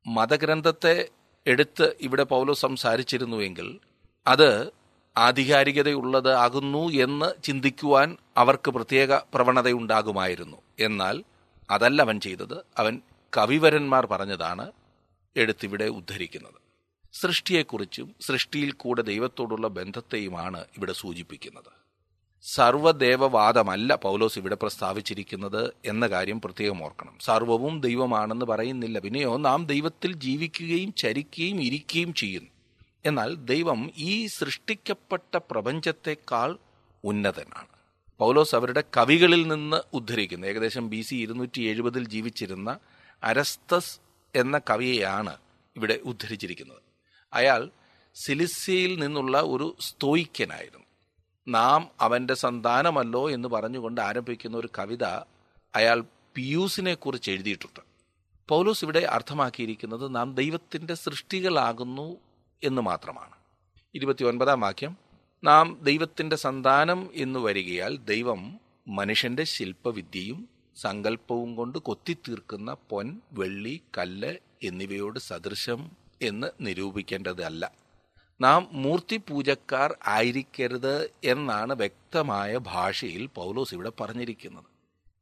മതഗ്രന്ഥത്തെ 0.06 1.08
എടുത്ത് 1.46 1.96
ഇവിടെ 2.00 2.22
പൗലോ 2.22 2.54
സംസാരിച്ചിരുന്നുവെങ്കിൽ 2.54 3.80
അത് 4.26 4.70
ആധികാരികതയുള്ളത് 5.16 6.32
ആകുന്നു 6.32 6.88
എന്ന് 6.88 7.42
ചിന്തിക്കുവാൻ 7.42 8.16
അവർക്ക് 8.36 8.70
പ്രത്യേക 8.70 9.14
പ്രവണതയുണ്ടാകുമായിരുന്നു. 9.14 10.56
എന്നാൽ 10.78 11.24
അതല്ല 11.70 12.02
അവൻ 12.02 12.20
ചെയ്തത്. 12.20 12.64
അവൻ 12.78 13.00
കവിവരന്മാർ 13.36 14.06
പറഞ്ഞതാണ് 14.06 14.72
എടുത്തിവിടെ 15.36 15.84
ഉദ്ധരിക്കുന്നത്. 15.84 16.64
സൃഷ്ടിയെക്കുറിച്ചും 17.12 18.14
സൃഷ്ടിയിൽ 18.20 18.72
കൂടെ 18.72 19.02
ദൈവത്തോടുള്ള 19.02 19.68
ബന്ധത്തെയുമാണ് 19.68 20.64
ഇവിടെ 20.76 20.92
സൂചിപ്പിക്കുന്നത്. 20.92 21.83
സർവദേവവാദമല്ല 22.52 23.94
പൗലോസ് 23.94 24.38
ഇവിടെ 24.38 24.54
പ്രസ്താവിച്ചിരിക്കുന്നത് 24.54 25.72
എന്ന 25.84 26.06
കാര്യം 26.06 26.40
പ്രത്യേകം 26.40 26.84
ഓർക്കണം. 26.84 27.18
സർവവും 27.20 27.80
ദൈവമാണെന്ന് 27.80 28.46
പറയുന്നില്ല. 28.46 28.98
പിന്നെയോ 28.98 29.36
നാം 29.36 29.66
ദൈവത്തിൽ 29.66 30.12
ജീവിക്കുകയും 30.12 30.92
ചരിക്കുകയും 30.92 31.62
ഇരിക്കുകയും 31.62 32.14
ചെയ്യുന്നു. 32.14 32.50
എന്നാൽ 33.06 33.34
ദൈവം 33.34 33.90
ഈ 33.98 34.26
സൃഷ്ടിക്കപ്പെട്ട 34.26 35.36
പ്രപഞ്ചത്തെക്കാൾ 35.36 36.58
ഉന്നതനാണ്. 37.04 37.66
പൗലോസ് 38.18 38.54
അവരുടെ 38.54 38.84
കവികളിൽ 38.96 39.48
നിന്ന് 39.48 39.80
ഉദ്ധരിക്കുന്നു. 39.92 40.46
ഏകദേശം 40.46 40.88
ബി 40.88 41.00
സി 41.00 41.14
ഇരുന്നൂറ്റി 41.14 41.60
എഴുപതിൽ 41.60 42.08
ജീവിച്ചിരുന്ന 42.08 42.78
അരസ്തസ് 43.22 43.98
എന്ന 44.34 44.60
കവിയെയാണ് 44.70 45.36
ഇവിടെ 45.76 45.98
ഉദ്ധരിച്ചിരിക്കുന്നത്. 46.04 46.82
അയാൾ 47.32 47.68
സിലിസിയയിൽ 48.14 48.98
നിന്നുള്ള 48.98 49.40
ഒരു 49.40 49.76
സ്തോയിക്കനായിരുന്നു 49.80 50.83
നാം 51.48 51.90
അവന്റെ 52.00 52.34
സന്താനമല്ലോ 52.34 53.30
എന്ന് 53.30 53.48
പറഞ്ഞുകൊണ്ട് 53.48 54.00
ആരംഭിക്കുന്ന 54.00 54.56
ഒരു 54.56 54.68
കവിത 54.78 55.04
അയാൾ 55.74 56.04
പിയൂസിനെ 56.34 56.94
കുറിച്ച് 56.94 57.30
എഴുതിയിട്ടുണ്ട്. 57.30 57.80
പൗലോസ് 58.48 58.84
ഇവിടെ 58.84 58.98
അർത്ഥമാക്കിയിരിക്കുന്നത് 58.98 60.14
നാം 60.14 60.34
ദൈവത്തിന്റെ 60.34 60.94
സൃഷ്ടികളാകുന്നു 60.94 62.16
എന്ന് 62.64 62.82
മാത്രമാണ്. 62.82 63.32
ഇരുപത്തി 63.94 64.24
ഒൻപതാം 64.24 64.60
വാക്യം 64.60 64.96
നാം 65.44 65.78
ദൈവത്തിന്റെ 65.82 66.36
സന്താനം 66.36 67.10
എന്ന് 67.14 67.38
വരികയാൽ 67.38 67.96
ദൈവം 67.96 68.60
മനുഷ്യന്റെ 68.88 69.44
ശില്പവിദ്യയും 69.44 70.48
സങ്കല്പവും 70.76 71.56
കൊണ്ട് 71.56 71.78
കൊത്തിത്തീർക്കുന്ന 71.78 72.76
പൊൻ 72.90 73.20
വെള്ളി 73.32 73.82
കല്ല് 73.98 74.36
എന്നിവയോട് 74.62 75.18
സദൃശം 75.18 75.90
എന്ന് 76.22 76.46
നിരൂപിക്കേണ്ടതല്ല. 76.60 77.83
നാം 78.40 78.68
മൂർത്തി 78.72 79.16
പൂജക്കാർ 79.16 79.96
ആയിരിക്കരുത് 80.06 81.10
എന്നാണ് 81.24 81.72
വ്യക്തമായ 81.72 82.56
ഭാഷയിൽ 82.56 83.26
പൗലോസ് 83.26 83.74
ഇവിടെ 83.74 83.92
പറഞ്ഞിരിക്കുന്നത്. 84.00 84.64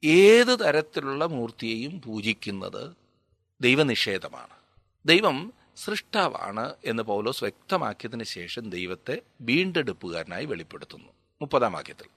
ഏത് 0.04 0.60
തരത്തിലുള്ള 0.60 1.24
മൂർത്തിയെയും 1.24 2.00
പൂജിക്കുന്നത് 2.00 2.94
ദൈവനിഷേധമാണ്. 3.60 4.56
ദൈവം 5.06 5.52
സൃഷ്ടാവാണ് 5.76 6.74
എന്ന് 6.84 7.02
പൗലോസ് 7.02 7.44
വ്യക്തമാക്കിയതിന് 7.44 8.24
ശേഷം 8.24 8.70
ദൈവത്തെ 8.70 9.22
വീണ്ടെടുപ്പുകാരനായി 9.40 10.44
വെളിപ്പെടുത്തുന്നു. 10.44 11.08
മുപ്പതാം 11.42 11.72
വാക്യത്തിൽ. 11.72 12.08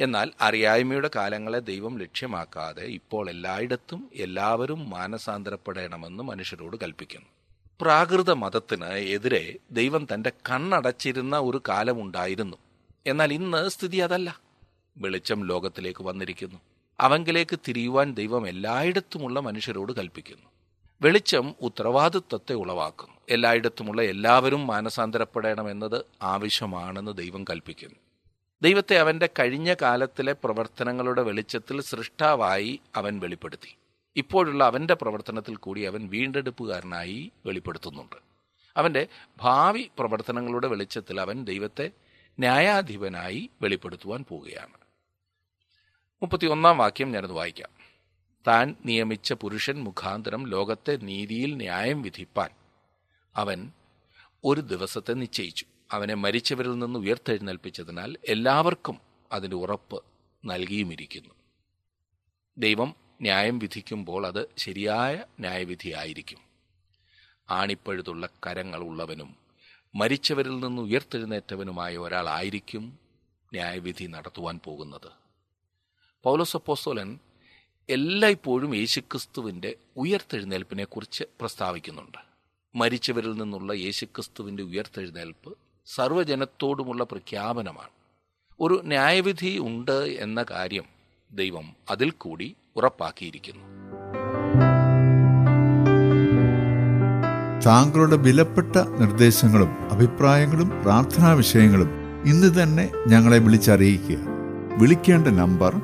എന്നാൽ 0.00 0.30
അറിയായ്മയുടെ 0.40 1.10
കാലങ്ങളെ 1.16 1.58
ദൈവം 1.58 1.98
ലക്ഷ്യമാക്കാതെ 1.98 2.82
ഇപ്പോൾ 2.82 3.30
എല്ലായിടത്തും 3.30 4.10
എല്ലാവരും 4.14 4.90
മാനസാന്തരപ്പെടണമെന്ന് 4.90 6.22
മനുഷ്യരോട് 6.22 6.76
കൽപ്പിക്കുന്നു. 6.76 7.39
പ്രാകൃത 7.80 8.30
മതത്തിന് 8.30 8.84
എതിരെ 8.84 9.56
ദൈവം 9.70 10.06
തന്റെ 10.14 10.32
കണ്ണടച്ചിരുന്ന 10.50 11.38
ഒരു 11.38 11.62
കാലമുണ്ടായിരുന്നു. 11.68 12.56
എന്നാൽ 13.06 13.32
ഇന്ന് 13.32 13.68
സ്ഥിതി 13.68 13.96
അതല്ല. 13.96 14.40
വെളിച്ചം 14.96 15.46
ലോകത്തിലേക്ക് 15.46 16.04
വന്നിരിക്കുന്നു. 16.04 16.58
അവങ്കിലേക്ക് 17.00 17.58
തിരിയുവാൻ 17.68 18.14
ദൈവം 18.14 18.48
എല്ലായിടത്തുമുള്ള 18.48 19.40
മനുഷ്യരോട് 19.40 19.92
കൽപ്പിക്കുന്നു. 19.92 20.46
വെളിച്ചം 21.02 21.54
ഉത്തരവാദിത്വത്തെ 21.60 22.52
ഉളവാക്കുന്നു. 22.52 23.14
എല്ലായിടത്തുമുള്ള 23.28 24.02
എല്ലാവരും 24.02 24.66
മാനസാന്തരപ്പെടണമെന്നത് 24.66 26.04
ആവശ്യമാണെന്ന് 26.22 27.12
ദൈവം 27.16 27.44
കൽപ്പിക്കുന്നു. 27.44 27.96
ദൈവത്തെ 28.62 28.98
അവന്റെ 28.98 29.28
കഴിഞ്ഞ 29.38 29.74
കാലത്തിലെ 29.82 30.32
പ്രവർത്തനങ്ങളുടെ 30.32 31.22
വെളിച്ചത്തിൽ 31.22 31.80
സൃഷ്ടാവായി 31.80 32.80
അവൻ 32.94 33.20
വെളിപ്പെടുത്തി. 33.20 33.76
ഇപ്പോഴുള്ള 34.16 34.64
അവന്റെ 34.64 34.94
പ്രവർത്തനത്തിൽ 34.94 35.56
കൂടി 35.56 35.80
അവൻ 35.80 36.08
വീണ്ടെടുപ്പുകാരനായി 36.08 37.32
വെളിപ്പെടുത്തുന്നുണ്ട്. 37.46 38.16
അവന്റെ 38.76 39.06
ഭാവി 39.36 39.90
പ്രവർത്തനങ്ങളുടെ 39.98 40.68
വെളിച്ചത്തിൽ 40.68 41.20
അവൻ 41.20 41.44
ദൈവത്തെ 41.44 41.90
ന്യായാധിപനായി 42.38 43.50
വെളിപ്പെടുത്തുവാൻ 43.62 44.24
പോവുകയാണ്. 44.28 44.74
മുപ്പത്തി 46.22 46.46
ഒന്നാം 46.46 46.78
വാക്യം 46.78 47.12
ഞാനത് 47.12 47.32
വായിക്കാം. 47.32 47.68
താൻ 48.46 48.76
നിയമിച്ച 48.84 49.32
പുരുഷൻ 49.32 49.84
മുഖാന്തരം 49.84 50.46
ലോകത്തെ 50.46 50.96
നീതിയിൽ 50.96 51.54
ന്യായം 51.54 52.02
വിധിപ്പാൻ 52.02 52.50
അവൻ 53.36 53.72
ഒരു 54.44 54.60
ദിവസത്തെ 54.60 55.14
നിശ്ചയിച്ചു. 55.14 55.66
അവനെ 55.92 56.14
മരിച്ചവരിൽ 56.14 56.78
നിന്ന് 56.78 56.98
ഉയർത്തെഴുന്നേൽപ്പിച്ചതിനാൽ 56.98 58.16
എല്ലാവർക്കും 58.28 59.00
അതിന്റെ 59.32 59.56
ഉറപ്പ് 59.56 60.04
നൽകിയുമിരിക്കുന്നു. 60.44 61.34
ദൈവം 62.58 63.09
ന്യായം 63.20 63.58
വിധിക്കുമ്പോൾ 63.58 64.26
അത് 64.26 64.48
ശരിയായ 64.58 65.24
ന്യായവിധിയായിരിക്കും. 65.40 66.38
ആണിപ്പഴുതുള്ള 67.50 68.28
കരങ്ങൾ 68.46 68.80
ഉള്ളവനും 68.80 69.36
മരിച്ചവരിൽ 69.94 70.60
നിന്ന് 70.60 70.82
ഉയർത്തെഴുന്നേറ്റവനുമായ 70.82 71.96
ഒരാളായിരിക്കും 71.96 72.98
ന്യായവിധി 73.52 74.06
നടത്തുവാൻ 74.06 74.60
പോകുന്നത്. 74.64 75.10
പൗലോസപ്പോസ്തോലൻ 76.22 77.18
എല്ലായ്പ്പോഴും 77.88 78.74
യേശുക്രിസ്തുവിന്റെ 78.76 79.74
ഉയർത്തെഴുന്നേൽപ്പിനെക്കുറിച്ച് 79.96 81.24
പ്രസ്താവിക്കുന്നുണ്ട്. 81.40 82.18
മരിച്ചവരിൽ 82.74 83.32
നിന്നുള്ള 83.32 83.72
യേശുക്രിസ്തുവിന്റെ 83.72 84.62
ഉയർത്തെഴുന്നേൽപ്പ് 84.62 85.58
സർവജനത്തോടുമുള്ള 85.86 87.04
പ്രഖ്യാപനമാണ്. 87.04 87.90
ഒരു 88.60 88.80
ന്യായവിധി 88.84 89.58
ഉണ്ട് 89.58 90.04
എന്ന 90.20 90.42
കാര്യം 90.42 90.99
ദൈവം 91.32 91.76
അതിൽ 91.90 92.10
കൂടി 92.10 92.56
ഉറപ്പാക്കിയിരിക്കുന്നു. 92.76 93.64
താങ്കളുടെ 97.66 98.16
വിലപ്പെട്ട 98.16 98.76
നിർദ്ദേശങ്ങളും 98.76 99.92
അഭിപ്രായങ്ങളും 99.92 100.68
പ്രാർത്ഥനാ 100.82 101.32
വിഷയങ്ങളും 101.32 101.90
ഇന്ന് 102.26 102.62
തന്നെ 102.62 102.90
ഞങ്ങളെ 103.06 103.38
വിളിച്ചറിയിക്കുക. 103.38 104.16
വിളിക്കേണ്ട 104.78 105.28
number 105.28 105.74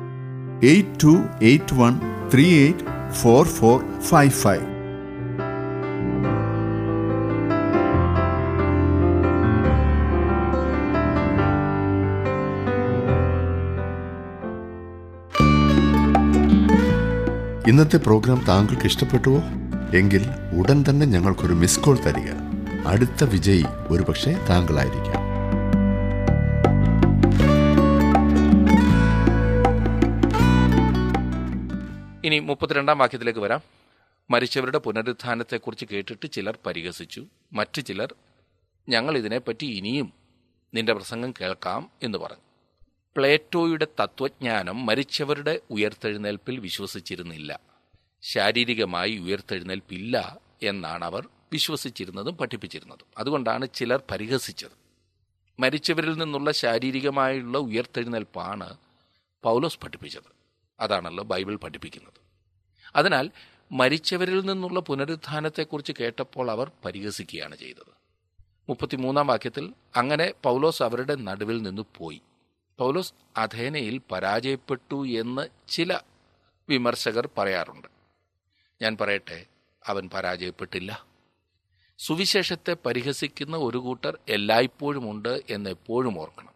eight 0.63 1.03
two 1.03 1.17
eight 1.41 1.73
one 1.73 1.99
three 2.33 2.45
eight 2.45 3.13
four 3.13 3.45
four 3.45 4.01
five 4.01 4.31
five. 4.31 4.76
ഇന്നത്തെ 17.77 17.97
പ്രോഗ്രാം 17.97 18.45
താങ്കൾക്ക് 18.47 18.83
ഇഷ്ടപ്പെട്ടുവോ? 18.83 19.41
എങ്കിൽ 19.97 20.25
ഉടൻ 20.59 20.83
തന്നെ 20.89 21.05
ഞങ്ങൾക്കൊരു 21.05 21.53
മിസ് 21.53 21.79
കോൾ 21.79 21.97
തരിക. 21.97 22.31
അടുത്ത 22.87 23.23
വിജയി 23.23 23.65
ഒരുപക്ഷെ 23.87 24.45
താങ്കളായിരിക്കാം. 24.49 25.21
ഇനി 32.25 32.39
മുപ്പത്തിരണ്ടാം 32.39 32.97
വാക്യത്തിലേക്ക് 32.97 33.39
വരാം. 33.39 33.59
മരിച്ചവരുടെ 34.29 34.77
പുനരുത്ഥാനത്തെക്കുറിച്ച് 34.77 35.85
കേട്ടിട്ട് 35.85 36.31
ചിലർ 36.31 36.57
പരിഹസിച്ചു. 36.65 37.25
മറ്റു 37.53 37.81
ചിലർ 37.81 38.15
ഞങ്ങൾ 38.89 39.17
ഇതിനെപ്പറ്റി 39.17 39.65
ഇനിയും 39.65 40.13
നിന്റെ 40.73 40.93
പ്രസംഗം 40.93 41.33
കേൾക്കാം 41.41 41.89
എന്ന് 42.03 42.17
പറഞ്ഞു. 42.17 42.46
പ്ലേറ്റോയുടെ 43.17 43.87
തത്വജ്ഞാനം 44.01 44.85
മരിച്ചവരുടെ 44.85 45.61
ഉയർത്തെഴുന്നേൽപ്പിൽ 45.71 46.59
വിശ്വസിച്ചിരുന്നില്ല. 46.59 47.59
ശാരീരികമായി 48.21 49.17
ഉയർത്തെഴുന്നേൽപ്പില്ല 49.17 50.37
എന്നാണ് 50.63 51.05
അവർ 51.05 51.27
വിശ്വസിച്ചിരുന്നതും 51.51 52.37
പഠിപ്പിച്ചിരുന്നതും. 52.37 53.07
അതുകൊണ്ടാണ് 53.17 53.67
ചിലർ 53.73 54.01
പരിഹസിച്ചത്. 54.11 54.71
മരിച്ചവരിൽ 55.59 56.17
നിന്നുള്ള 56.17 56.51
ശാരീരികമായുള്ള 56.51 57.57
ഉയർത്തെഴുന്നേൽപ്പാണ് 57.57 58.77
പൗലോസ് 59.43 59.79
പഠിപ്പിച്ചത്. 59.79 60.31
അതാണല്ലോ 60.79 61.23
ബൈബിൾ 61.23 61.55
പഠിപ്പിക്കുന്നത്. 61.55 62.13
അതിനാൽ 62.95 63.31
മരിച്ചവരിൽ 63.71 64.45
നിന്നുള്ള 64.45 64.79
പുനരുത്ഥാനത്തെക്കുറിച്ച് 64.79 65.93
കേട്ടപ്പോൾ 65.99 66.51
അവർ 66.51 66.71
പരിഹസിക്കുകയാണ് 66.85 67.55
ചെയ്തത്. 67.55 67.91
മുപ്പത്തിമൂന്നാം 68.69 69.27
വാക്യത്തിൽ 69.27 69.73
അങ്ങനെ 69.95 70.33
പൗലോസ് 70.43 70.83
അവരുടെ 70.83 71.15
നടുവിൽ 71.15 71.61
നിന്ന് 71.61 71.81
പോയി. 71.97 72.21
പൗലോസ് 72.79 73.13
അഥേനയിൽ 73.37 74.01
പരാജയപ്പെട്ടു 74.11 75.07
എന്ന് 75.07 75.47
ചില 75.67 75.99
വിമർശകർ 76.69 77.29
പറയാറുണ്ട്. 77.37 77.87
ഞാൻ 78.81 78.97
പറയട്ടെ 79.01 79.45
അവൻ 79.87 80.09
പരാജയപ്പെട്ടില്ല. 80.13 81.05
സുവിശേഷത്തെ 81.97 82.77
പരിഹസിക്കുന്ന 82.85 83.57
ഒരു 83.57 83.77
കൂട്ടർ 83.77 84.17
എല്ലായ്പ്പോഴും 84.29 85.11
ഉണ്ട് 85.11 85.41
എന്ന് 85.49 85.69
എപ്പോഴും 85.69 86.19
ഓർക്കണം. 86.19 86.53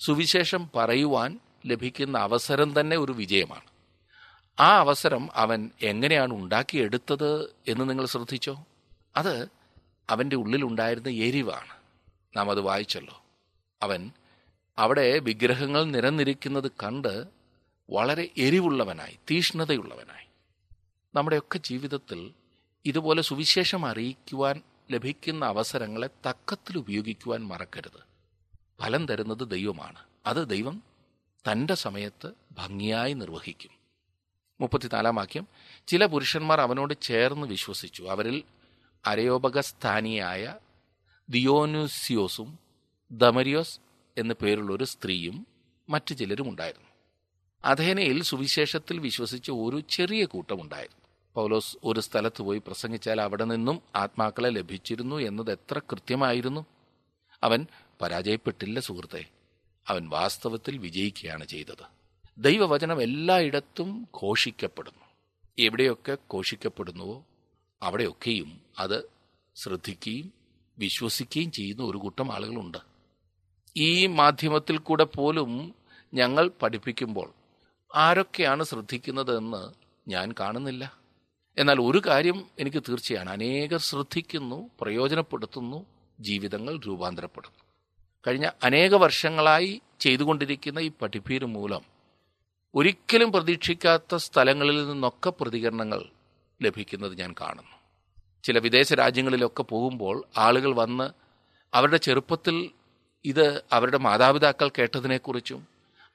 സുവിശേഷം 0.00 0.70
പറയുവാൻ 0.76 1.38
ലഭിക്കുന്ന 1.66 2.18
അവസരം 2.18 2.80
തന്നെ 2.80 2.96
ഒരു 2.96 3.12
വിജയമാണ്. 3.12 3.64
ആ 4.60 4.78
അവസരം 4.78 5.28
അവൻ 5.34 5.70
എങ്ങനെയാണ് 5.82 6.34
ഉണ്ടാക്കിയെടുത്തത് 6.34 7.54
എന്ന് 7.68 7.90
നിങ്ങൾ 7.90 8.06
ശ്രദ്ധിച്ചോ? 8.06 8.64
അത് 9.16 9.48
അവന്റെ 10.10 10.36
ഉള്ളിലുണ്ടായിരുന്ന 10.36 11.08
എരിവാണ്. 11.08 11.74
നാം 12.36 12.50
അത് 12.50 12.60
വായിച്ചല്ലോ. 12.60 13.22
അവൻ 13.82 14.10
അവിടെ 14.78 15.18
വിഗ്രഹങ്ങൾ 15.18 15.84
നിരന്നിരിക്കുന്നത് 15.84 16.70
കണ്ട് 16.70 17.24
വളരെ 17.90 18.30
എരിവുള്ളവനായി 18.36 19.18
തീഷ്ണതയുള്ളവനായി. 19.30 20.26
നമ്മുടെയൊക്കെ 21.14 21.58
ജീവിതത്തിൽ 21.58 22.32
ഇതുപോലെ 22.84 23.22
സുവിശേഷം 23.22 23.86
അറിയിക്കുവാൻ 23.86 24.62
ലഭിക്കുന്ന 24.90 25.44
അവസരങ്ങളെ 25.44 26.10
തക്കത്തിൽ 26.28 26.78
ഉപയോഗിക്കുവാൻ 26.78 27.46
മറക്കരുത്. 27.46 28.00
ഫലം 28.80 29.06
തരുന്നത് 29.06 29.50
ദൈവമാണ്. 29.50 29.98
അത് 30.26 30.48
ദൈവം 30.48 30.82
തന്റെ 31.52 31.74
സമയത്ത് 31.74 32.30
ഭംഗിയായി 32.52 33.12
നിർവഹിക്കും. 33.12 33.70
മുപ്പത്തിനാലാം 34.60 35.14
വാക്യം 35.14 35.46
ചില 35.86 36.06
പുരുഷന്മാർ 36.06 36.60
അവനോട് 36.60 37.00
ചേർന്ന് 37.00 37.46
വിശ്വസിച്ചു. 37.46 38.02
അവരിൽ 38.02 38.42
അരയോപകസ്ഥാനിയായ 39.06 40.56
ദിയോനുസിയോസും 41.30 42.58
ദമരിയോസ് 43.12 43.80
എന്നു 44.20 44.34
പേരുള്ള 44.42 44.74
ഒരു 44.74 44.84
സ്ത്രീയും 44.84 45.46
മറ്റു 45.88 46.14
ചിലരും 46.14 46.48
ഉണ്ടായിരുന്നു. 46.48 46.88
അഥേനയിൽ 47.64 48.22
സുവിശേഷത്തിൽ 48.22 48.98
വിശ്വസിച്ച 48.98 49.50
ഒരു 49.50 49.80
ചെറിയ 49.80 50.24
കൂട്ടമുണ്ടായിരുന്നു. 50.24 51.06
പൗലോസ് 51.34 51.76
ഒരു 51.84 52.00
സ്ഥലത്ത് 52.00 52.42
പോയി 52.42 52.58
പ്രസംഗിച്ചാൽ 52.58 53.20
അവിടെ 53.20 53.44
നിന്നും 53.44 53.82
ആത്മാക്കളെ 53.96 54.50
ലഭിച്ചിരുന്നു 54.50 55.16
എന്നത് 55.16 55.52
എത്ര 55.52 55.78
കൃത്യമായിരുന്നു? 55.78 56.66
അവൻ 57.42 57.66
പരാജയപ്പെട്ടില്ല 58.02 58.80
സുഹൃത്തെ. 58.80 59.26
അവൻ 59.88 60.08
വാസ്തവത്തിൽ 60.08 60.78
വിജയിക്കുകയാണ് 60.78 61.44
ചെയ്തത്. 61.44 61.84
ദൈവവചനം 62.38 63.02
എല്ലായിടത്തും 63.02 64.08
ഘോഷിക്കപ്പെടുന്നു. 64.22 65.04
എവിടെയൊക്കെ 65.58 66.18
ഘോഷിക്കപ്പെടുന്നുവോ 66.34 67.24
അവിടെയൊക്കെയും 67.82 68.60
അത് 68.78 69.08
ശ്രദ്ധിക്കുകയും 69.56 70.32
വിശ്വസിക്കുകയും 70.78 71.52
ചെയ്യുന്ന 71.52 71.82
ഒരു 71.82 71.98
കൂട്ടം 71.98 72.32
ആളുകളുണ്ട്. 72.32 72.89
ഈ 73.80 74.06
മാധ്യമത്തിൽ 74.06 74.78
കൂടെ 74.78 75.04
പോലും 75.04 75.74
ഞങ്ങൾ 76.14 76.50
പഠിപ്പിക്കുമ്പോൾ 76.62 77.32
ആരൊക്കെയാണ് 77.94 78.64
ശ്രദ്ധിക്കുന്നതെന്ന് 78.64 79.72
ഞാൻ 80.10 80.34
കാണുന്നില്ല. 80.40 80.96
എന്നാൽ 81.58 81.80
ഒരു 81.80 82.02
കാര്യം 82.06 82.46
എനിക്ക് 82.58 82.82
തീർച്ചയാണ്. 82.88 83.30
അനേകർ 83.30 83.78
ശ്രദ്ധിക്കുന്നു 83.78 84.70
പ്രയോജനപ്പെടുത്തുന്നു 84.80 85.86
ജീവിതങ്ങൾ 86.20 86.78
രൂപാന്തരപ്പെടുന്നു. 86.78 87.56
കഴിഞ്ഞ 88.26 88.50
അനേക 88.62 88.94
വർഷങ്ങളായി 88.94 89.82
ചെയ്തുകൊണ്ടിരിക്കുന്ന 90.00 90.78
ഈ 90.78 90.90
പഠിപ്പീര് 91.02 91.44
മൂലം 91.44 91.80
ഒരിക്കലും 92.74 93.32
പ്രതീക്ഷിക്കാത്ത 93.32 94.16
സ്ഥലങ്ങളിൽ 94.16 94.88
നിന്നൊക്കെ 94.88 95.30
പ്രതികരണങ്ങൾ 95.30 96.04
ലഭിക്കുന്നത് 96.62 97.18
ഞാൻ 97.18 97.34
കാണുന്നു. 97.40 97.76
ചില 98.44 98.58
വിദേശ 98.58 98.92
രാജ്യങ്ങളിലൊക്കെ 98.92 99.62
പോകുമ്പോൾ 99.62 100.24
ആളുകൾ 100.38 100.74
വന്ന് 100.74 101.10
അവരുടെ 101.74 101.96
ചെറുപ്പത്തിൽ 101.96 102.70
ഇത് 103.24 103.64
അവരുടെ 103.72 103.98
മാതാപിതാക്കൾ 103.98 104.68
കേട്ടതിനെക്കുറിച്ചും 104.68 105.66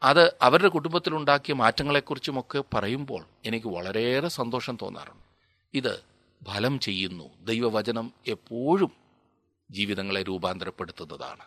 അത് 0.03 0.33
അവരുടെ 0.41 0.67
കുടുംബത്തിലുണ്ടാക്കിയ 0.67 1.53
മാറ്റങ്ങളെക്കുറിച്ചുമൊക്കെ 1.53 2.63
പറയുമ്പോൾ 2.73 3.25
എനിക്ക് 3.45 3.67
വളരെയേറെ 3.67 4.27
സന്തോഷം 4.27 4.77
തോന്നാറുണ്ട്. 4.81 5.23
ഇത് 5.73 6.03
ഫലം 6.43 6.79
ചെയ്യുന്നു. 6.79 7.29
ദൈവവചനം 7.43 8.13
എപ്പോഴും 8.27 8.91
ജീവിതങ്ങളെ 9.71 10.23
രൂപാന്തരപ്പെടുത്തുന്നതാണ്. 10.23 11.43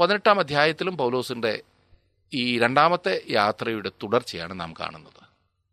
പതിനെട്ടാം 0.00 0.38
അധ്യായത്തിലും 0.38 0.96
പൗലോസിന്റെ 0.96 1.62
ഈ 2.34 2.58
രണ്ടാമത്തെ 2.58 3.22
യാത്രയുടെ 3.30 3.88
തുടർച്ചയാണ് 4.02 4.60
നാം 4.60 4.74
കാണുന്നത്. 4.80 5.24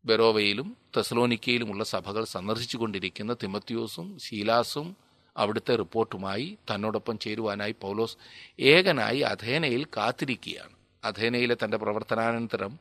ബെറോവയിലും 0.06 0.78
തെസലോനിക്കയിലുമുള്ള 0.98 1.84
സഭകൾ 1.84 2.24
സന്ദർശിച്ചുകൊണ്ടിരിക്കുന്ന 2.24 3.34
തിമത്യോസും 3.34 4.20
ശീലാസും 4.20 5.11
അവിടുത്തെ 5.38 5.76
റിപ്പോർട്ടുമായി 5.76 6.58
തന്നോടൊപ്പം 6.74 7.20
ചേരുവാനായി 7.20 7.76
പൗലോസ് 7.82 8.18
ഏകനായി 8.60 9.20
അഥേനയിൽ 9.20 9.86
കാത്തിരിക്കുകയാണ്. 9.86 10.72
അഥേനയിലെ 11.04 11.58
തന്റെ 11.64 11.78
പ്രവർത്തനാനന്തരം 11.78 12.80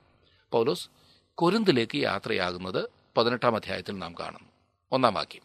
പൗലോസ് 0.53 0.89
കൊരിന്തിലേക്ക് 1.35 1.99
യാത്രയാകുന്നത് 1.99 2.89
പതിനെട്ടാം 3.17 3.57
അധ്യായത്തിൽ 3.57 3.99
നാം 3.99 4.15
കാണുന്നു. 4.21 4.49
ഒന്നാം 4.93 5.15
വാക്യം. 5.15 5.43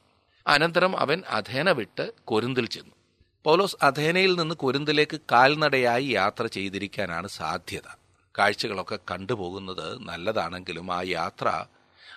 അനന്തരം 0.48 1.00
അവൻ 1.00 1.24
അഥേന 1.30 1.72
വിട്ട് 1.72 2.12
കൊരിന്തിൽ 2.26 2.66
ചെന്നു. 2.66 2.96
പൗലോസ് 3.44 3.76
അഥേനയിൽ 3.82 4.40
നിന്ന് 4.40 4.56
കൊരിന്തിലേക്ക് 4.56 5.20
കാൽനടയായി 5.32 6.06
യാത്ര 6.06 6.46
ചെയ്തിരിക്കാനാണ് 6.46 7.28
സാധ്യത. 7.28 7.98
കാഴ്ചകളൊക്കെ 8.40 9.00
കണ്ടുപോകുന്നത് 9.12 10.00
നല്ലതാണെങ്കിലും 10.00 10.94
ആ 10.94 11.02
യാത്ര 11.02 11.66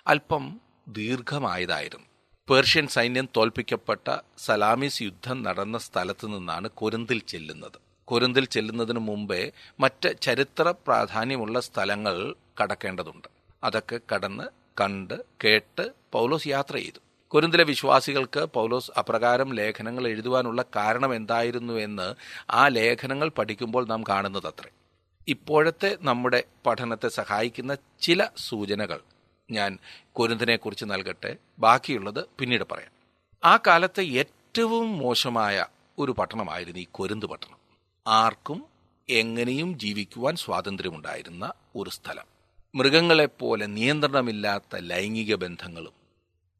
അല്പം 0.06 0.60
ദീർഘമായതായിരുന്നു. 0.88 2.06
പേർഷ്യൻ 2.50 2.86
സൈന്യം 2.86 3.28
തോൽപ്പിക്കപ്പെട്ട 3.36 4.06
സലാമിസ് 4.38 5.02
യുദ്ധം 5.02 5.42
നടന്ന 5.42 5.78
സ്ഥലത്തു 5.78 6.26
നിന്നാണ് 6.26 6.70
കുരുന്തിൽ 6.80 7.18
ചെല്ലുന്നത്. 7.32 7.76
കുരുന്തിൽ 8.08 8.44
ചെല്ലുന്നതിന് 8.54 8.98
മുമ്പേ 8.98 9.40
മറ്റ് 9.80 10.10
ചരിത്ര 10.22 10.74
പ്രാധാന്യമുള്ള 10.86 11.60
സ്ഥലങ്ങൾ 11.60 12.14
കടക്കേണ്ടതുണ്ട്. 12.60 13.28
അതൊക്കെ 13.64 13.98
കടന്ന് 14.12 14.46
കണ്ട് 14.80 15.14
കേട്ട് 15.44 15.84
പൗലോസ് 16.12 16.48
യാത്ര 16.48 16.74
ചെയ്തു. 16.76 17.00
കൊരിന്തിലെ 17.32 17.64
വിശ്വാസികൾക്ക് 17.64 18.44
പൗലോസ് 18.56 18.90
അപ്രകാരം 18.98 19.52
ലേഖനങ്ങൾ 19.52 20.08
എഴുതുവാനുള്ള 20.08 20.62
കാരണം 20.76 21.14
എന്തായിരുന്നു 21.14 21.74
എന്ന് 21.86 22.08
ആ 22.50 22.68
ലേഖനങ്ങൾ 22.68 23.28
പഠിക്കുമ്പോൾ 23.38 23.86
നാം 23.86 24.02
കാണുന്നത് 24.08 24.46
അത്രേ 24.46 24.70
ഇപ്പോഴത്തെ 25.28 25.98
നമ്മുടെ 26.00 26.42
പഠനത്തെ 26.66 27.08
സഹായിക്കുന്ന 27.08 27.72
ചില 28.00 28.28
സൂചനകൾ. 28.48 29.00
ഞാൻ 29.50 29.78
കുരുന്തിനെക്കുറിച്ച് 30.12 30.84
നൽകട്ടെ. 30.84 31.36
ബാക്കിയുള്ളത് 31.58 32.24
പിന്നീട് 32.38 32.64
പറയാം. 32.72 32.90
ആ 33.44 33.58
കാലത്തെ 33.66 34.02
ഏറ്റവും 34.02 34.98
മോശമായ 34.98 35.66
ഒരു 35.98 36.12
പട്ടണമായിരുന്നു 36.12 36.80
ഈ 36.80 36.86
കൊരുന്ത് 36.92 37.26
പട്ടണം. 37.26 37.58
ആർക്കും 38.06 38.66
എങ്ങനെയും 39.08 39.78
ജീവിക്കുവാൻ 39.78 40.36
സ്വാതന്ത്ര്യമുണ്ടായിരുന്ന 40.36 41.52
ഒരു 41.76 41.90
സ്ഥലം. 41.90 42.24
മൃഗങ്ങളെപ്പോലെ 42.74 43.66
നിയന്ത്രണമില്ലാത്ത 43.66 44.76
ലൈംഗിക 44.76 45.34
ബന്ധങ്ങളും 45.34 45.92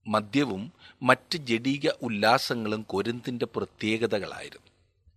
മദ്യവും 0.06 0.72
മറ്റ് 1.02 1.36
ജഡീക 1.36 1.90
ഉല്ലാസങ്ങളും 2.02 2.82
കൊരുന്തിന്റെ 2.82 3.46
പ്രത്യേകതകളായിരുന്നു. 3.56 4.66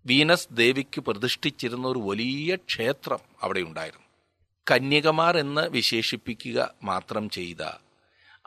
വീനസ് 0.06 0.48
ദേവിക്ക് 0.52 1.02
പ്രതിഷ്ഠിച്ചിരുന്ന 1.02 1.88
ഒരു 1.88 2.00
വലിയ 2.00 2.56
ക്ഷേത്രം 2.56 3.20
അവിടെ 3.42 3.60
ഉണ്ടായിരുന്നു. 3.60 4.11
കന്യകമാർ 4.70 5.38
എന്ന് 5.38 5.62
വിശേഷിപ്പിക്കുക 5.62 6.74
മാത്രം 6.84 7.30
ചെയ്ത 7.30 7.72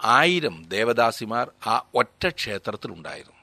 ആയിരം 0.05 0.65
ദേവദാസിമാർ 0.69 1.51
ആ 1.67 1.87
ഒറ്റ 1.95 2.29
ക്ഷേത്രത്തിലുണ്ടായിരുന്നു. 2.29 3.35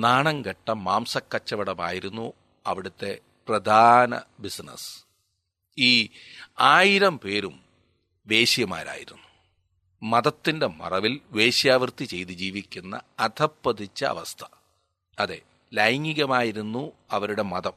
നാണം 0.00 0.44
കെട്ട 0.44 0.70
മാംസക്കച്ചവടമായിരുന്നു 0.70 2.32
അവിടുത്തെ 2.66 3.18
പ്രധാന 3.48 4.20
ബിസിനസ് 4.40 5.04
ഈ 5.78 6.08
ആയിരം 6.58 7.18
പേരും 7.18 7.60
വേശ്യമാരായിരുന്നു. 8.26 9.22
മതത്തിന്റെ 10.02 10.66
മറവിൽ 10.66 11.20
വേശ്യാവൃത്തി 11.30 12.04
ചെയ്ത് 12.04 12.32
ജീവിക്കുന്ന 12.32 13.00
അധപ്പതിച്ച 13.18 14.04
അവസ്ഥ. 14.04 14.44
അതെ 15.18 15.40
ലൈംഗികമായിരുന്നു 15.72 16.92
അവരുടെ 17.10 17.42
മതം. 17.42 17.72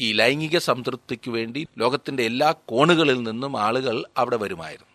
ഈ 0.00 0.12
ലൈംഗിക 0.12 0.58
സംതൃപ്തിക്ക് 0.58 1.30
വേണ്ടി 1.30 1.66
ലോകത്തിന്റെ 1.78 2.22
എല്ലാ 2.22 2.54
കോണുകളിൽ 2.66 3.22
നിന്നും 3.22 3.60
ആളുകൾ 3.60 4.04
അവിടെ 4.18 4.36
വരുമായിരുന്നു. 4.36 4.90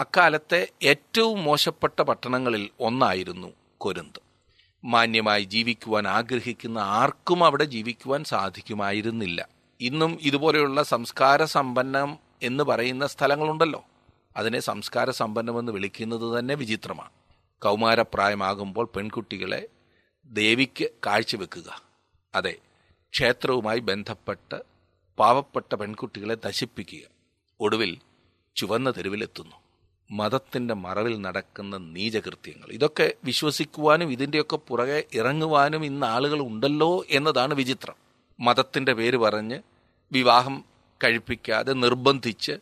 അക്കാലത്തെ 0.00 0.68
ഏറ്റവും 0.82 1.44
മോശപ്പെട്ട 1.44 2.02
പട്ടണങ്ങളിൽ 2.02 2.70
ഒന്നായിരുന്നു 2.80 3.52
കൊരുന്ത്. 3.78 4.20
മാന്യമായി 4.84 5.44
ജീവിക്കുവാൻ 5.44 6.08
ആഗ്രഹിക്കുന്ന 6.08 6.78
ആർക്കും 6.78 7.44
അവിടെ 7.44 7.64
ജീവിക്കുവാൻ 7.64 8.24
സാധിക്കുമായിരുന്നില്ല. 8.24 9.48
ഇന്നും 9.80 10.18
ഇതുപോലെയുള്ള 10.22 10.82
സംസ്കാര 10.82 11.44
സമ്പന്നം 11.44 12.18
എന്ന് 12.42 12.64
പറയുന്ന 12.64 13.06
സ്ഥലങ്ങളുണ്ടല്ലോ. 13.06 13.84
അതിനെ 14.36 14.60
സംസ്കാര 14.60 15.10
സമ്പന്നമെന്ന് 15.10 15.72
വിളിക്കുന്നത് 15.72 16.38
തന്നെ 16.38 16.54
വിചിത്രമാണ്. 16.54 17.10
കൗമാരപ്രായമാകുമ്പോൾ 17.62 18.90
പെൺകുട്ടികളെ 18.96 19.66
ദേവിക്ക് 20.24 20.88
കാഴ്ചവെക്കുക. 21.06 21.82
അതെ 22.34 22.56
ക്ഷേത്രവുമായി 23.12 23.78
ബന്ധപ്പെട്ട് 23.78 24.62
പാവപ്പെട്ട 25.18 25.74
പെൺകുട്ടികളെ 25.74 26.36
നശിപ്പിക്കുക. 26.46 27.00
ഒടുവിൽ 27.60 27.98
ചുവന്ന 28.56 28.90
തെരുവിലെത്തുന്നു. 28.90 29.56
മതത്തിന്റെ 30.10 30.74
മറവിൽ 30.74 31.20
നടക്കുന്ന 31.20 31.76
നീചകൃത്യങ്ങൾ. 31.76 32.66
ഇതൊക്കെ 32.70 33.12
വിശ്വസിക്കുവാനും 33.24 34.12
ഇതിന്റെയൊക്കെ 34.12 34.56
പുറകെ 34.56 35.04
ഇറങ്ങുവാനും 35.14 35.84
ഇന്ന് 35.84 36.06
ആളുകൾ 36.06 36.40
ഉണ്ടല്ലോ 36.40 37.04
എന്നതാണ് 37.10 37.54
വിചിത്രം. 37.54 37.94
മതത്തിന്റെ 38.40 38.92
പേര് 38.92 39.16
പറഞ്ഞ് 39.16 39.60
വിവാഹം 40.12 40.64
കഴിപ്പിക്കാതെ 41.04 41.72
നിർബന്ധിച്ച് 41.72 42.52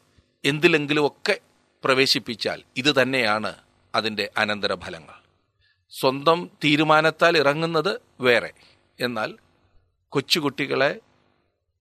എന്തിലെങ്കിലുമൊക്കെ 0.44 1.40
പ്രവേശിപ്പിച്ചാൽ 1.84 2.62
ഇത് 2.76 3.02
തന്നെയാണ് 3.02 3.54
അതിന്റെ 3.94 4.30
അനന്തരഫലങ്ങൾ. 4.36 5.14
സ്വന്തം 5.90 6.50
തീരുമാനത്താൽ 6.64 7.38
ഇറങ്ങുന്നത് 7.38 8.00
വേറെ. 8.20 8.52
എന്നാൽ 9.00 9.34
കൊച്ചുകുട്ടികളെ 10.10 11.00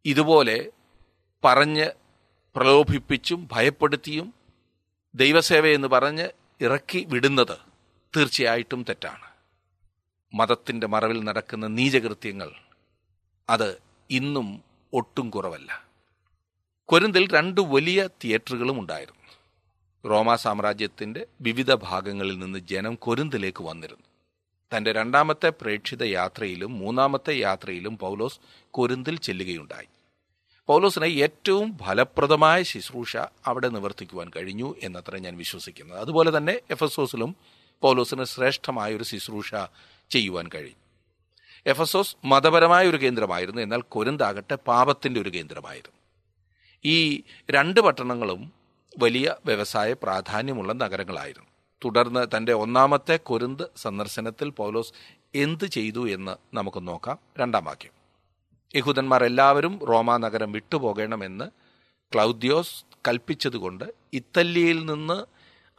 ഇതുപോലെ 0.05 0.71
പറഞ്ഞ് 1.43 1.91
പ്രലോഭിപ്പിച്ചും 2.55 3.49
ഭയപ്പെടുത്തിയും 3.51 4.33
ദൈവസേവ 5.15 5.67
എന്ന് 5.67 5.87
പറഞ്ഞ് 5.87 6.29
ഇറക്കി 6.61 7.05
വിടുന്നത് 7.09 7.57
തീർച്ചയായിട്ടും 8.17 8.85
തെറ്റാണ്. 8.89 9.27
മതത്തിന്റെ 10.33 10.87
മറവിൽ 10.87 11.23
നടക്കുന്ന 11.23 11.67
നീചകൃത്യങ്ങൾ 11.67 12.51
അത് 13.49 13.81
ഇന്നും 14.09 14.63
ഒട്ടും 14.93 15.29
കുറവല്ല. 15.29 15.85
കൊരിന്തിൽ 16.85 17.35
രണ്ട് 17.35 17.61
വലിയ 17.61 18.09
തിയേറ്ററുകളും 18.23 18.79
ഉണ്ടായിരുന്നു. 18.79 19.19
റോമാ 20.09 20.35
സാമ്രാജ്യത്തിന്റെ 20.35 21.27
വിവിധ 21.41 21.73
ഭാഗങ്ങളിൽ 21.73 22.39
നിന്ന് 22.39 22.59
ജനം 22.59 22.95
കൊരിന്തിലേക്ക് 22.95 23.63
വന്നിരുന്നു. 23.63 24.08
തന്റെ 24.71 24.91
രണ്ടാമത്തെ 24.91 25.49
പ്രേക്ഷിത 25.49 26.03
യാത്രയിലും 26.03 26.79
മൂന്നാമത്തെ 26.79 27.33
യാത്രയിലും 27.37 27.97
പൗലോസ് 27.97 28.39
കൊരിന്തിൽ 28.71 29.19
ചെല്ലുകയുണ്ടായി. 29.19 29.87
പൗലോസിനെ 30.67 31.05
ഏറ്റവും 31.05 31.77
ഫലപ്രദമായ 31.77 32.63
ശുശ്രൂഷ 32.63 33.17
അവിടെ 33.45 33.69
നിവർത്തിക്കുവാൻ 33.69 34.31
കഴിഞ്ഞു 34.35 34.75
എന്നത്ര 34.83 35.17
ഞാൻ 35.17 35.37
വിശ്വസിക്കുന്നത്. 35.37 35.99
അതുപോലെ 35.99 36.37
തന്നെ 36.37 36.55
എഫ് 36.71 36.83
എസ് 36.83 36.99
ഒസിലും 36.99 37.35
പൗലോസിന് 37.81 38.23
ശ്രേഷ്ഠമായ 38.23 38.95
ഒരു 38.95 39.03
ശുശ്രൂഷ 39.03 39.55
ചെയ്യുവാൻ 40.09 40.47
കഴിയും 40.55 40.79
ഒസ് 41.95 42.15
മതപരമായ 42.25 42.87
ഒരു 42.87 42.97
കേന്ദ്രമായിരുന്നു 42.97 43.61
എന്നാൽ 43.61 43.81
കൊരിന്താകട്ടെ 43.81 44.55
പാപത്തിന്റെ 44.55 45.21
ഒരു 45.21 45.29
കേന്ദ്രമായിരുന്നു. 45.29 45.97
ഈ 46.85 47.23
രണ്ട് 47.49 47.79
പട്ടണങ്ങളും 47.79 48.41
വലിയ 48.97 49.35
വ്യവസായ 49.45 49.93
പ്രാധാന്യമുള്ള 49.93 50.73
നഗരങ്ങളായിരുന്നു. 50.73 51.48
തുടർന്ന് 51.85 52.37
തന്റെ 52.37 52.53
ഒന്നാമത്തെ 52.53 53.17
കൊരുന്ത് 53.17 53.69
സന്ദർശനത്തിൽ 53.77 54.49
പൗലോസ് 54.49 54.93
എന്ത് 55.35 55.65
ചെയ്തു 55.65 56.09
എന്ന് 56.09 56.55
നമുക്ക് 56.55 56.87
നോക്കാം. 56.87 57.19
രണ്ടാം 57.39 57.63
വാക്യം. 57.63 57.91
യഹൂദന്മാർ 58.75 59.23
എല്ലാവരും 59.23 59.79
റോമാ 59.85 60.17
നഗരം 60.17 60.51
വിട്ടുപോകണമെന്ന് 60.51 61.45
ക്ലൗദ്യോസ് 62.13 62.85
കൽപ്പിച്ചതുകൊണ്ട് 63.07 63.83
ഇറ്റലിയിൽ 64.13 64.85
നിന്ന് 64.85 65.25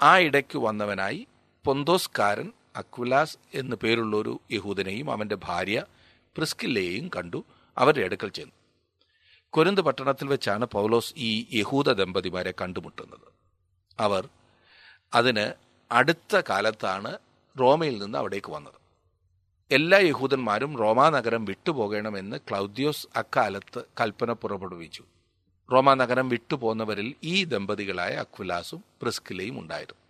ആ 0.03 0.19
ഇടയ്ക്ക് 0.19 0.59
വന്നവനായി 0.59 1.27
പൊന്തോസ്കാരൻ 1.65 2.53
അക്വിലാസ് 2.77 3.39
എന്നു 3.55 3.77
പേരുള്ളൊരു 3.83 4.41
യഹൂദനെയും 4.53 5.11
അവന്റെ 5.11 5.37
ഭാര്യ 5.45 5.85
പ്രിസ്കില്ലയെയും 6.37 7.11
കണ്ടു. 7.17 7.45
അവരുടെ 7.79 8.05
അടുക്കൽ 8.05 8.29
ചെന്നു. 8.29 8.53
കൊരിന്ത് 9.51 9.81
പട്ടണത്തിൽ 9.81 10.29
വെച്ചാണ് 10.29 10.65
പൗലോസ് 10.65 11.15
ഈ 11.17 11.47
യഹൂദ 11.53 11.93
ദമ്പതിമാരെ 11.93 12.55
കണ്ടുമുട്ടുന്നത്. 12.61 13.33
അവർ 13.99 14.29
അതിന് 15.15 15.70
അടുത്ത 15.93 16.43
കാലത്താണ് 16.51 17.19
റോമയിൽ 17.61 18.03
നിന്ന് 18.03 18.19
അവിടേക്ക് 18.19 18.51
വന്നത്. 18.51 18.73
എല്ലാ 19.71 19.99
യഹൂദന്മാരും 19.99 20.79
റോമാനഗരം 20.79 21.45
വിട്ടുപോകണമെന്ന് 21.45 22.37
ക്ലൗദ്യോസ് 22.37 23.07
അക്കാലത്ത് 23.17 23.83
കൽപ്പന 24.01 24.33
പുറപ്പെടുവിച്ചു. 24.33 25.05
റോമാനഗരം 25.73 26.29
വിട്ടുപോകുന്നവരിൽ 26.29 27.15
ഈ 27.25 27.45
ദമ്പതികളായ 27.45 28.11
അക്വിലാസും 28.11 28.85
പ്രിസ്കിലയും 29.03 29.61
ഉണ്ടായിരുന്നു. 29.61 30.01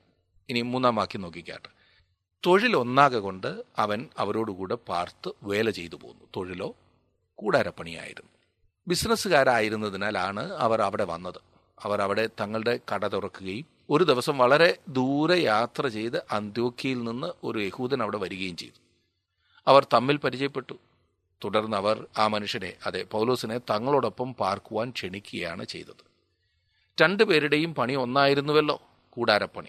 ഇനി 0.49 0.61
മൂന്നാം 0.61 0.97
വാക്കി 0.97 1.19
നോക്കിക്കാട്ടെ. 1.19 2.77
ഒന്നാകെ 2.77 3.19
കൊണ്ട് 3.19 3.63
അവൻ 3.77 4.09
അവരോടുകൂടെ 4.19 4.75
പാർത്ത് 4.75 5.33
വേല 5.43 5.71
ചെയ്തു 5.71 5.97
പോന്നു. 5.97 6.25
തൊഴിലോ 6.37 6.77
കൂടാരപ്പണിയായിരുന്നു. 7.35 8.31
ബിസിനസ്സുകാരായിരുന്നതിനാലാണ് 8.89 10.53
അവർ 10.53 10.83
അവിടെ 10.83 11.05
വന്നത്. 11.05 11.41
അവർ 11.83 12.03
അവിടെ 12.03 12.31
തങ്ങളുടെ 12.41 12.81
കട 12.95 13.07
തുറക്കുകയും 13.07 13.67
ഒരു 13.91 14.05
ദിവസം 14.05 14.39
വളരെ 14.39 14.79
ദൂരെ 14.89 15.39
യാത്ര 15.39 15.89
ചെയ്ത് 15.89 16.23
അന്ത്യോക്കിയിൽ 16.31 17.05
നിന്ന് 17.05 17.27
ഒരു 17.45 17.59
യഹൂദൻ 17.59 18.03
അവിടെ 18.03 18.19
വരികയും 18.19 18.57
ചെയ്തു. 18.57 18.81
അവർ 19.67 19.87
തമ്മിൽ 19.95 20.17
പരിചയപ്പെട്ടു. 20.17 20.75
തുടർന്ന് 21.45 21.77
അവർ 21.77 22.07
ആ 22.19 22.27
മനുഷ്യനെ 22.27 22.73
അതെ 22.87 23.03
പൗലോസിനെ 23.03 23.59
തങ്ങളോടൊപ്പം 23.59 24.35
പാർക്കുവാൻ 24.35 24.91
ക്ഷണിക്കുകയാണ് 24.91 25.65
ചെയ്തത്. 25.65 26.05
രണ്ടുപേരുടെയും 27.03 27.75
പണി 27.75 27.95
ഒന്നായിരുന്നുവല്ലോ 27.95 28.83
കൂടാരപ്പണി. 29.11 29.69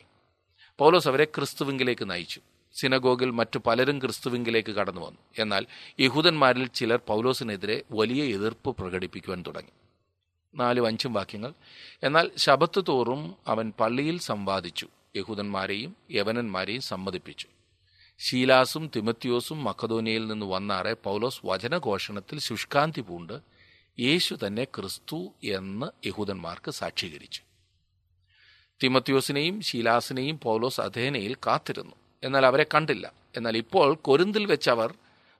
പൗലോസ് 0.77 1.07
അവരെ 1.07 1.23
ക്രിസ്തുവിങ്കിലേക്ക് 1.23 2.09
നയിച്ചു. 2.09 2.41
സിനഗോഗിൽ 2.73 3.29
മറ്റു 3.29 3.59
പലരും 3.65 3.99
ക്രിസ്തുവിങ്കിലേക്ക് 3.99 4.71
കടന്നു 4.71 5.01
വന്നു 5.01 5.19
എന്നാൽ 5.39 5.65
യഹൂദന്മാരിൽ 5.99 6.67
ചിലർ 6.67 6.99
പൗലോസിനെതിരെ 7.07 7.81
വലിയ 7.91 8.23
എതിർപ്പ് 8.23 8.77
പ്രകടിപ്പിക്കുവാൻ 8.77 9.43
തുടങ്ങി. 9.47 9.80
നാലും 10.55 10.85
അഞ്ചും 10.85 11.13
വാക്യങ്ങൾ. 11.13 11.53
എന്നാൽ 12.03 12.31
ശബത്ത് 12.37 12.83
തോറും 12.87 13.35
അവൻ 13.47 13.73
പള്ളിയിൽ 13.79 14.19
സംവാദിച്ചു. 14.19 14.87
യഹൂദന്മാരെയും 15.15 15.95
യവനന്മാരെയും 16.11 16.81
സമ്മതിപ്പിച്ചു. 16.81 17.47
ശീലാസും 18.19 18.91
തിമത്യോസും 18.95 19.63
മക്കതോനിയയിൽ 19.63 20.27
നിന്ന് 20.27 20.45
വന്നാറെ 20.45 20.93
പൗലോസ് 20.93 21.41
വചനഘോഷണത്തിൽ 21.45 22.39
ശുഷ്കാന്തി 22.39 23.01
പൂണ്ട് 23.01 23.39
യേശു 23.99 24.37
തന്നെ 24.47 24.63
ക്രിസ്തു 24.63 25.33
എന്ന് 25.43 26.07
യഹൂദന്മാർക്ക് 26.07 26.71
സാക്ഷീകരിച്ചു. 26.71 27.41
തിമത്യോസിനെയും 28.83 29.61
ശീലാസിനെയും 29.61 30.39
പൗലോസ് 30.39 30.81
അധേനയിൽ 30.81 31.35
കാത്തിരുന്നു. 31.35 31.95
എന്നാൽ 32.23 32.45
അവരെ 32.45 32.65
കണ്ടില്ല. 32.75 33.13
എന്നാൽ 33.37 33.57
ഇപ്പോൾ 33.57 33.95
കൊരുന്തിൽ 33.95 34.45
വെച്ചവർ 34.45 34.93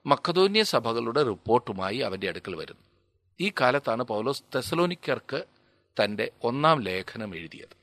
മക്കതോന്യ 0.06 0.62
സഭകളുടെ 0.62 1.22
റിപ്പോർട്ടുമായി 1.22 1.98
അവന്റെ 1.98 2.28
അടുക്കൽ 2.28 2.56
വരുന്നു. 2.56 2.91
ഈ 3.40 3.52
കാലത്താണ് 3.60 4.02
പൗലോസ് 4.02 4.42
തെസലോനിക്കർക്ക് 4.54 5.44
തന്റെ 6.04 6.30
ഒന്നാം 6.42 6.80
ലേഖനം 6.80 7.36
എഴുതിയത്. 7.36 7.76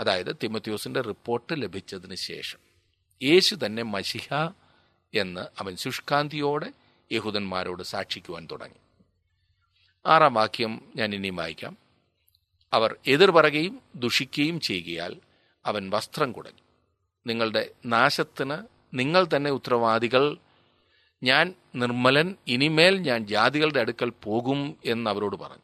അതായത് 0.00 0.36
തിമത്യോസിന്റെ 0.42 1.00
റിപ്പോർട്ട് 1.00 1.62
ലഭിച്ചതിന് 1.62 2.14
ശേഷം. 2.14 2.58
യേശു 3.22 3.56
തന്നെ 3.66 3.82
മഷിഹ 3.82 4.48
എന്ന് 5.14 5.40
അവൻ 5.58 5.76
ശുഷ്കാന്തിയോടെ 5.76 6.72
യഹൂദന്മാരോട് 7.12 7.82
സാക്ഷിക്കുവാൻ 7.82 8.48
തുടങ്ങി. 8.50 8.78
ആറാം 10.06 10.34
വാക്യം 10.34 10.92
ഞാൻ 10.96 11.14
ഇനിയും 11.14 11.36
വായിക്കാം. 11.36 11.76
അവർ 12.72 12.96
എതിർ 13.06 13.30
പറയുകയും 13.30 13.80
ദുഷിക്കുകയും 13.96 14.60
ചെയ്യുകയാൽ 14.60 15.16
അവൻ 15.66 15.90
വസ്ത്രം 15.90 16.32
കുടഞ്ഞു. 16.32 16.62
നിങ്ങളുടെ 17.26 17.70
നാശത്തിന് 17.86 18.58
നിങ്ങൾ 18.94 19.26
തന്നെ 19.36 19.50
ഉത്തരവാദികൾ 19.50 20.36
ഞാൻ 21.22 21.54
നിർമ്മലൻ 21.74 22.34
ഇനിമേൽ 22.46 22.98
ഞാൻ 22.98 23.26
ജാതികളുടെ 23.26 23.80
അടുക്കൽ 23.80 24.12
പോകും 24.24 24.76
എന്ന് 24.84 25.10
അവരോട് 25.10 25.36
പറഞ്ഞു. 25.36 25.62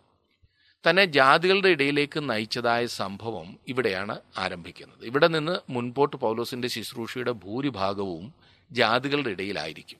തന്നെ 0.90 1.04
ജാതികളുടെ 1.04 1.68
ഇടയിലേക്ക് 1.68 2.30
നയിച്ചതായ 2.30 2.86
സംഭവം 2.86 3.56
ഇവിടെയാണ് 3.68 4.18
ആരംഭിക്കുന്നത്. 4.38 5.04
ഇവിടെ 5.04 5.26
നിന്ന് 5.26 5.72
മുൻപോട്ട് 5.72 6.16
പൗലോസിന്റെ 6.16 6.68
ശുശ്രൂഷയുടെ 6.68 7.30
ഭൂരിഭാഗവും 7.30 8.34
ജാതികളുടെ 8.72 9.30
ഇടയിലായിരിക്കും. 9.30 9.98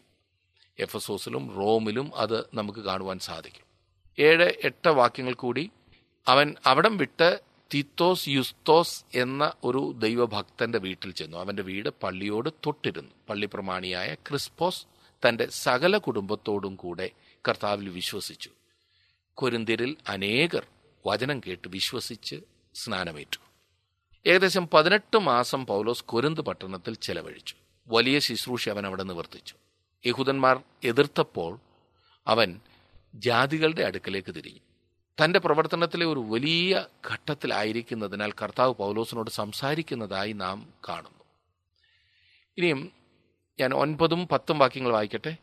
എഫസോസിലും 0.79 1.55
റോമിലും 1.57 2.13
അത് 2.17 2.45
നമുക്ക് 2.55 2.79
കാണുവാൻ 2.79 3.19
സാധിക്കും. 3.19 3.67
ഏഴ് 4.25 4.53
എട്ട് 4.65 4.89
വാക്യങ്ങൾ 4.89 5.35
കൂടി. 5.35 5.71
അവൻ 6.29 6.55
അവിടം 6.67 6.97
വിട്ട് 6.97 7.41
തിത്തോസ് 7.75 8.29
യുസ്തോസ് 8.29 9.05
എന്ന 9.15 9.53
ഒരു 9.65 9.95
ദൈവഭക്തന്റെ 9.99 10.79
വീട്ടിൽ 10.79 11.11
ചെന്നു. 11.11 11.39
അവന്റെ 11.39 11.63
വീട് 11.63 11.89
പള്ളിയോട് 12.03 12.51
തൊട്ടിരുന്നു. 12.67 13.11
പള്ളി 13.29 13.49
പ്രമാണിയായ 13.55 14.15
ക്രിസ്പോസ് 14.15 14.87
തന്റെ 15.29 15.47
സകല 15.47 15.99
കുടുംബത്തോടും 15.99 16.77
കൂടെ 16.77 17.11
കർത്താവിൽ 17.49 17.89
വിശ്വസിച്ചു. 17.89 18.51
കൊരിന്തിരിൽ 19.35 19.97
അനേകർ 20.09 20.67
വചനം 21.07 21.41
കേട്ട് 21.41 21.69
വിശ്വസിച്ച് 21.69 22.37
സ്നാനമേറ്റു. 22.75 23.39
ഏകദേശം 24.27 24.69
പതിനെട്ട് 24.69 25.19
മാസം 25.19 25.67
പൗലോസ് 25.67 26.05
കൊരിന്ത് 26.05 26.41
പട്ടണത്തിൽ 26.41 26.95
ചെലവഴിച്ചു. 26.95 27.55
വലിയ 27.87 28.19
ശുശ്രൂഷ 28.19 28.69
അവൻ 28.69 28.87
അവിടെ 28.87 29.03
നിവർത്തിച്ചു. 29.03 29.55
യഹൂദന്മാർ 30.07 30.61
എതിർത്തപ്പോൾ 30.85 31.61
അവൻ 32.27 32.61
ജാതികളുടെ 33.15 33.83
അടുക്കലേക്ക് 33.83 34.35
തിരിഞ്ഞു. 34.35 34.61
തന്റെ 35.25 35.39
പ്രവർത്തനത്തിലെ 35.39 36.07
ഒരു 36.07 36.21
വലിയ 36.21 36.87
ഘട്ടത്തിലായിരിക്കുന്നതിനാൽ 37.11 38.33
കർത്താവ് 38.33 38.75
പൗലോസിനോട് 38.75 39.31
സംസാരിക്കുന്നതായി 39.31 40.33
നാം 40.33 40.73
കാണുന്നു. 40.89 41.25
ഇനിയും 42.59 42.93
ഞാൻ 43.61 43.75
ഒൻപതും 43.75 44.29
പത്തും 44.29 44.59
വാക്യങ്ങൾ 44.59 44.93
വായിക്കട്ടെ. 44.93 45.37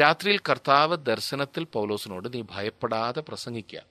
രാത്രിയിൽ 0.00 0.38
കർത്താവ് 0.38 0.96
ദർശനത്തിൽ 0.96 1.64
പൗലോസിനോട് 1.64 2.34
നീ 2.34 2.42
ഭയപ്പെടാതെ 2.42 3.20
പ്രസംഗിക്കുക 3.20 3.82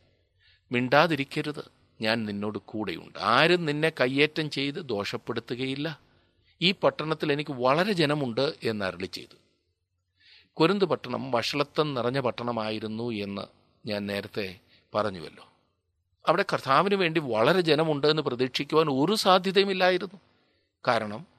മിണ്ടാതിരിക്കരുത്. 0.72 1.72
ഞാൻ 2.02 2.26
നിന്നോട് 2.26 2.58
കൂടെയുണ്ട്. 2.58 3.20
ആരും 3.20 3.66
നിന്നെ 3.66 3.92
കയ്യേറ്റം 4.02 4.50
ചെയ്ത് 4.50 4.76
ദോഷപ്പെടുത്തുകയില്ല. 4.76 6.00
ഈ 6.62 6.72
പട്ടണത്തിൽ 6.72 7.32
എനിക്ക് 7.32 7.52
വളരെ 7.52 7.94
ജനമുണ്ട് 7.94 8.54
എന്ന് 8.64 8.86
അരളി 8.86 9.06
ചെയ്തു. 9.06 9.36
കുരുന്ത് 10.54 10.86
പട്ടണം 10.86 11.32
വഷളത്വം 11.32 11.94
നിറഞ്ഞ 11.94 12.20
പട്ടണമായിരുന്നു 12.20 13.12
എന്ന് 13.12 13.42
ഞാൻ 13.88 14.06
നേരത്തെ 14.06 14.60
പറഞ്ഞുവല്ലോ. 14.96 15.50
അവിടെ 16.28 16.46
കർത്താവിന് 16.54 16.96
വേണ്ടി 16.96 17.22
വളരെ 17.24 17.62
ജനമുണ്ട് 17.62 18.08
എന്ന് 18.08 18.22
പ്രതീക്ഷിക്കുവാൻ 18.22 18.88
ഒരു 18.90 19.16
സാധ്യതയുമില്ലായിരുന്നു. 19.16 20.20
കാരണം 20.88 21.35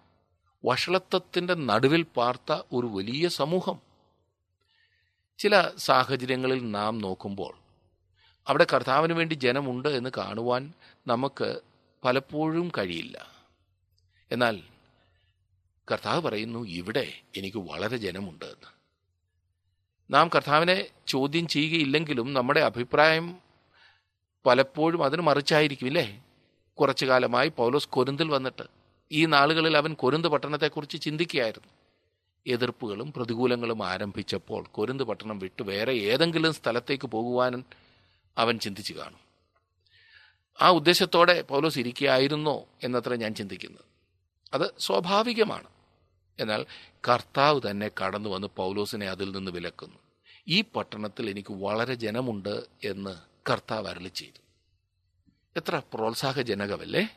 വഷളത്വത്തിന്റെ 0.65 1.55
നടുവിൽ 1.55 2.03
പാർത്ത 2.03 2.53
ഒരു 2.73 2.87
വലിയ 2.87 3.29
സമൂഹം. 3.29 3.79
ചില 5.39 5.71
സാഹചര്യങ്ങളിൽ 5.79 6.71
നാം 6.71 6.99
നോക്കുമ്പോൾ 6.99 7.59
അവിടെ 8.49 8.67
കർത്താവിന് 8.73 9.13
വേണ്ടി 9.13 9.35
ജനമുണ്ട് 9.35 9.89
എന്ന് 9.89 10.11
കാണുവാൻ 10.17 10.73
നമുക്ക് 11.07 11.61
പലപ്പോഴും 12.05 12.73
കഴിയില്ല. 12.79 13.31
എന്നാൽ 14.33 14.63
കർത്താവ് 15.93 16.21
പറയുന്നു 16.21 16.69
ഇവിടെ 16.69 17.21
എനിക്ക് 17.37 17.57
വളരെ 17.57 17.97
ജനമുണ്ട് 17.97 18.45
എന്ന്. 18.45 18.67
നാം 20.11 20.31
കർത്താവിനെ 20.37 20.87
ചോദ്യം 21.07 21.49
ചെയ്യുകയില്ലെങ്കിലും 21.49 22.35
നമ്മുടെ 22.35 22.61
അഭിപ്രായം 22.61 23.39
പലപ്പോഴും 24.47 25.05
അതിന് 25.05 25.23
മറിച്ചായിരിക്കും 25.23 25.87
ഇല്ലേ? 25.87 26.25
കുറച്ചു 26.81 27.07
കാലമായി 27.07 27.49
പൗലോസ് 27.49 27.89
കൊരുന്തിൽ 27.89 28.29
വന്നിട്ട് 28.29 28.76
ഈ 29.13 29.27
നാളുകളിൽ 29.27 29.77
അവൻ 29.77 29.95
കൊരുന്ത് 29.95 30.29
പട്ടണത്തെക്കുറിച്ച് 30.29 31.01
ചിന്തിക്കുകയായിരുന്നു. 31.01 31.69
എതിർപ്പുകളും 32.47 33.13
പ്രതികൂലങ്ങളും 33.13 33.87
ആരംഭിച്ചപ്പോൾ 33.87 34.65
കൊരുന്ത് 34.73 35.05
പട്ടണം 35.05 35.39
വിട്ട് 35.39 35.63
വേറെ 35.63 35.93
ഏതെങ്കിലും 35.93 36.53
സ്ഥലത്തേക്ക് 36.53 37.07
പോകുവാൻ 37.07 37.65
അവൻ 38.39 38.59
ചിന്തിച്ചു 38.59 38.93
കാണും. 38.93 39.27
ആ 40.61 40.71
ഉദ്ദേശത്തോടെ 40.71 41.43
പൗലോസ് 41.43 41.79
ഇരിക്കുകയായിരുന്നോ 41.79 42.65
എന്നത്ര 42.83 43.15
ഞാൻ 43.15 43.35
ചിന്തിക്കുന്നത് 43.35 43.85
അത് 44.55 44.75
സ്വാഭാവികമാണ്. 44.79 45.67
എന്നാൽ 46.41 46.67
കർത്താവ് 47.09 47.61
തന്നെ 47.71 47.91
കടന്നു 48.05 48.29
വന്ന് 48.29 48.49
പൗലോസിനെ 48.57 49.09
അതിൽ 49.09 49.37
നിന്ന് 49.37 49.51
വിലക്കുന്നു. 49.51 49.97
ഈ 50.49 50.65
പട്ടണത്തിൽ 50.77 51.31
എനിക്ക് 51.31 51.53
വളരെ 51.53 51.95
ജനമുണ്ട് 51.95 52.67
എന്ന് 52.85 53.17
കർത്താവ് 53.51 53.89
അരളി 53.89 54.09
ചെയ്തു. 54.09 54.41
എത്ര 55.57 55.83
പ്രോത്സാഹജനകമല്ലേ? 55.95 57.09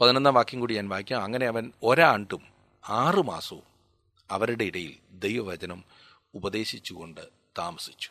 പതിനൊന്നാം 0.00 0.34
വാക്യം 0.34 0.60
കൂടി 0.60 0.74
ഞാൻ 0.74 0.88
വായിക്കാം. 0.88 1.24
അങ്ങനെ 1.24 1.46
അവൻ 1.46 1.72
ഒരാണ്ടും 1.82 2.42
ആറു 2.88 3.20
മാസവും 3.20 3.62
അവരുടെ 4.30 4.64
ഇടയിൽ 4.64 4.96
ദൈവവചനം 5.12 5.84
ഉപദേശിച്ചുകൊണ്ട് 6.34 7.20
താമസിച്ചു. 7.58 8.10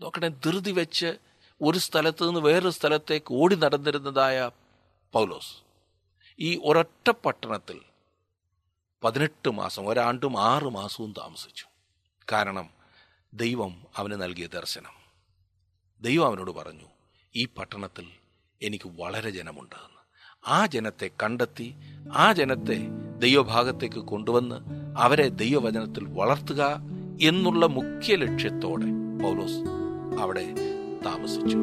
നോക്കണേ 0.00 0.28
ധൃതി 0.28 0.70
വെച്ച് 0.70 1.14
ഒരു 1.62 1.78
സ്ഥലത്ത് 1.78 2.26
നിന്ന് 2.26 2.40
വേറൊരു 2.40 2.70
സ്ഥലത്തേക്ക് 2.70 3.34
ഓടി 3.34 3.54
നടന്നിരുന്നതായ 3.54 4.50
പൗലോസ് 5.12 5.54
ഈ 6.38 6.60
ഒരൊറ്റ 6.64 7.10
പട്ടണത്തിൽ 7.10 7.80
പതിനെട്ട് 9.04 9.50
മാസം 9.50 9.88
ഒരാണ്ടും 9.88 10.40
ആറ് 10.40 10.64
മാസവും 10.64 11.14
താമസിച്ചു. 11.18 11.66
കാരണം 12.32 12.70
ദൈവം 13.34 13.86
അവന് 13.96 14.22
നൽകിയ 14.22 14.46
ദർശനം. 14.46 14.92
ദൈവം 16.00 16.26
അവനോട് 16.26 16.50
പറഞ്ഞു 16.50 16.88
ഈ 17.36 17.44
പട്ടണത്തിൽ 17.44 18.10
എനിക്ക് 18.62 18.88
വളരെ 18.88 19.30
ജനമുണ്ട്. 19.30 19.91
ആ 20.48 20.66
ജനത്തെ 20.66 21.10
കണ്ടെത്തി 21.22 21.74
ആ 22.16 22.32
ജനത്തെ 22.32 22.88
ദൈവഭാഗത്തേക്ക് 23.18 23.98
കൊണ്ടുവന്ന് 23.98 24.54
അവരെ 24.98 25.28
ദൈവവചനത്തിൽ 25.28 26.06
വളർത്തുക 26.14 26.80
എന്നുള്ള 27.22 27.66
മുഖ്യ 27.66 28.14
ലക്ഷ്യത്തോടെ 28.14 28.84
പൗലോസ് 29.22 29.68
അവിടെ 30.20 30.46
താമസിച്ചു. 31.06 31.58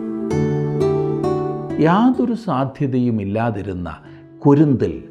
യാതൊരു 1.80 2.34
സാധ്യതയും 2.34 3.22
ഇല്ലാതിരുന്ന 3.22 3.98
കുരുന്തിൽ 4.46 5.10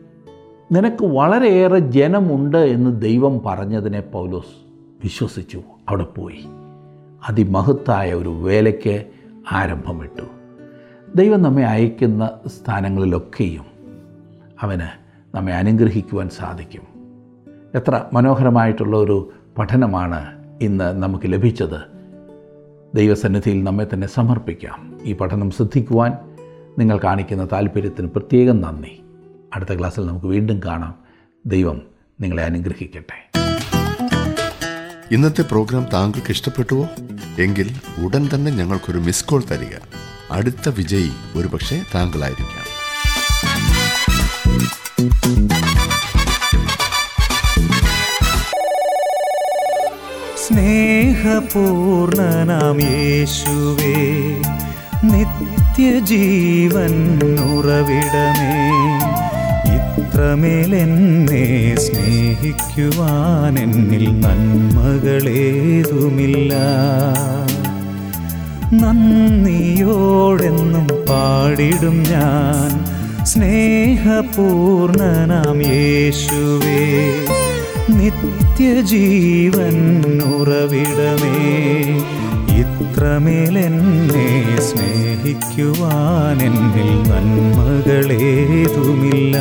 നിനക്ക് 0.72 1.04
വളരെയേറെ 1.04 1.78
ജനമുണ്ട് 1.78 2.58
എന്ന് 2.58 3.00
ദൈവം 3.00 3.40
പറഞ്ഞതിനെ 3.46 4.00
പൗലോസ് 4.00 4.66
വിശ്വസിച്ചു. 5.02 5.62
അവിടെ 5.88 6.04
പോയി. 6.04 6.44
അതിമഹത്തായ 7.28 8.14
ഒരു 8.14 8.28
വേലയ്ക്ക് 8.28 9.04
ആരംഭമിട്ടു. 9.52 10.37
ദൈവം 11.16 11.42
നമ്മെ 11.42 11.64
അയക്കുന്ന 11.64 12.30
സ്ഥാനങ്ങളിലൊക്കെയും 12.46 13.66
അവന് 14.60 14.88
നമ്മെ 15.36 15.54
അനുഗ്രഹിക്കുവാൻ 15.54 16.28
സാധിക്കും. 16.28 16.82
എത്ര 17.74 18.04
മനോഹരമായിട്ടുള്ള 18.12 18.96
ഒരു 18.96 19.32
പഠനമാണ് 19.58 20.44
ഇന്ന് 20.62 21.02
നമുക്ക് 21.02 21.32
ലഭിച്ചത്. 21.32 21.80
ദൈവസന്നിധിയിൽ 22.96 23.64
നമ്മെ 23.64 23.86
തന്നെ 23.94 24.06
സമർപ്പിക്കാം. 24.06 24.98
ഈ 25.02 25.12
പഠനം 25.12 25.50
ശ്രദ്ധിക്കുവാൻ 25.50 26.12
നിങ്ങൾ 26.78 27.00
കാണിക്കുന്ന 27.04 27.48
താല്പര്യത്തിന് 27.52 28.08
പ്രത്യേകം 28.08 28.60
നന്ദി. 28.60 29.02
അടുത്ത 29.54 29.78
ക്ലാസ്സിൽ 29.78 30.06
നമുക്ക് 30.06 30.26
വീണ്ടും 30.26 30.60
കാണാം. 30.66 30.94
ദൈവം 31.46 31.82
നിങ്ങളെ 32.20 32.44
അനുഗ്രഹിക്കട്ടെ. 32.44 33.30
ഇന്നത്തെ 35.14 35.42
പ്രോഗ്രാം 35.42 35.86
താങ്കൾക്ക് 35.92 36.30
ഇഷ്ടപ്പെട്ടുവോ? 36.30 36.86
എങ്കിൽ 37.38 37.70
ഉടൻ 38.06 38.28
തന്നെ 38.34 38.50
ഞങ്ങൾക്കൊരു 38.50 38.98
മിസ് 38.98 39.24
കോൾ 39.24 39.42
തരിക. 39.50 39.76
അടുത്ത 40.30 40.68
വിജയി 40.68 41.10
ഒരുപക്ഷെ 41.36 41.76
താങ്കളായിരിക്കാം. 41.94 42.64
സ്നേഹപൂർണനാം 51.40 52.76
യേശുവേ 52.82 53.94
നിത്യജീവൻ 55.10 56.94
ഉറവിടമേ 57.50 58.52
ഇത്രമേൽ 59.76 60.76
എന്നെ 60.76 61.44
സ്നേഹിക്കുവാൻ 61.76 63.58
എന്നിൽ 63.58 64.06
നന്മകളേതുമില്ല. 64.20 65.24
നന്ദിയോടെന്നും 68.72 70.88
പാടിടും 71.08 72.02
ഞാൻ. 72.02 72.84
സ്നേഹപൂർണനാം 73.24 75.62
യേശുവേ 75.62 77.14
നിത്യജീവൻ 77.90 80.02
ഉറവിടമേ. 80.22 81.38
ഇത്രമേൽ 82.58 83.58
എന്നെ 83.58 84.60
സ്നേഹിക്കുവാൻ 84.60 86.42
എന്നിൽ 86.42 87.08
നന്മകളേതുമില്ല. 87.08 89.36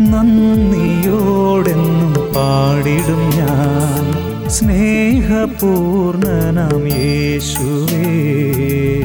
നന്ദിയോടെന്നും 0.00 2.34
പാടിടും 2.34 3.38
ഞാൻ. 3.38 4.21
സ്നേഹപൂർണനാം 4.52 6.86
യേശുവേ. 6.86 9.01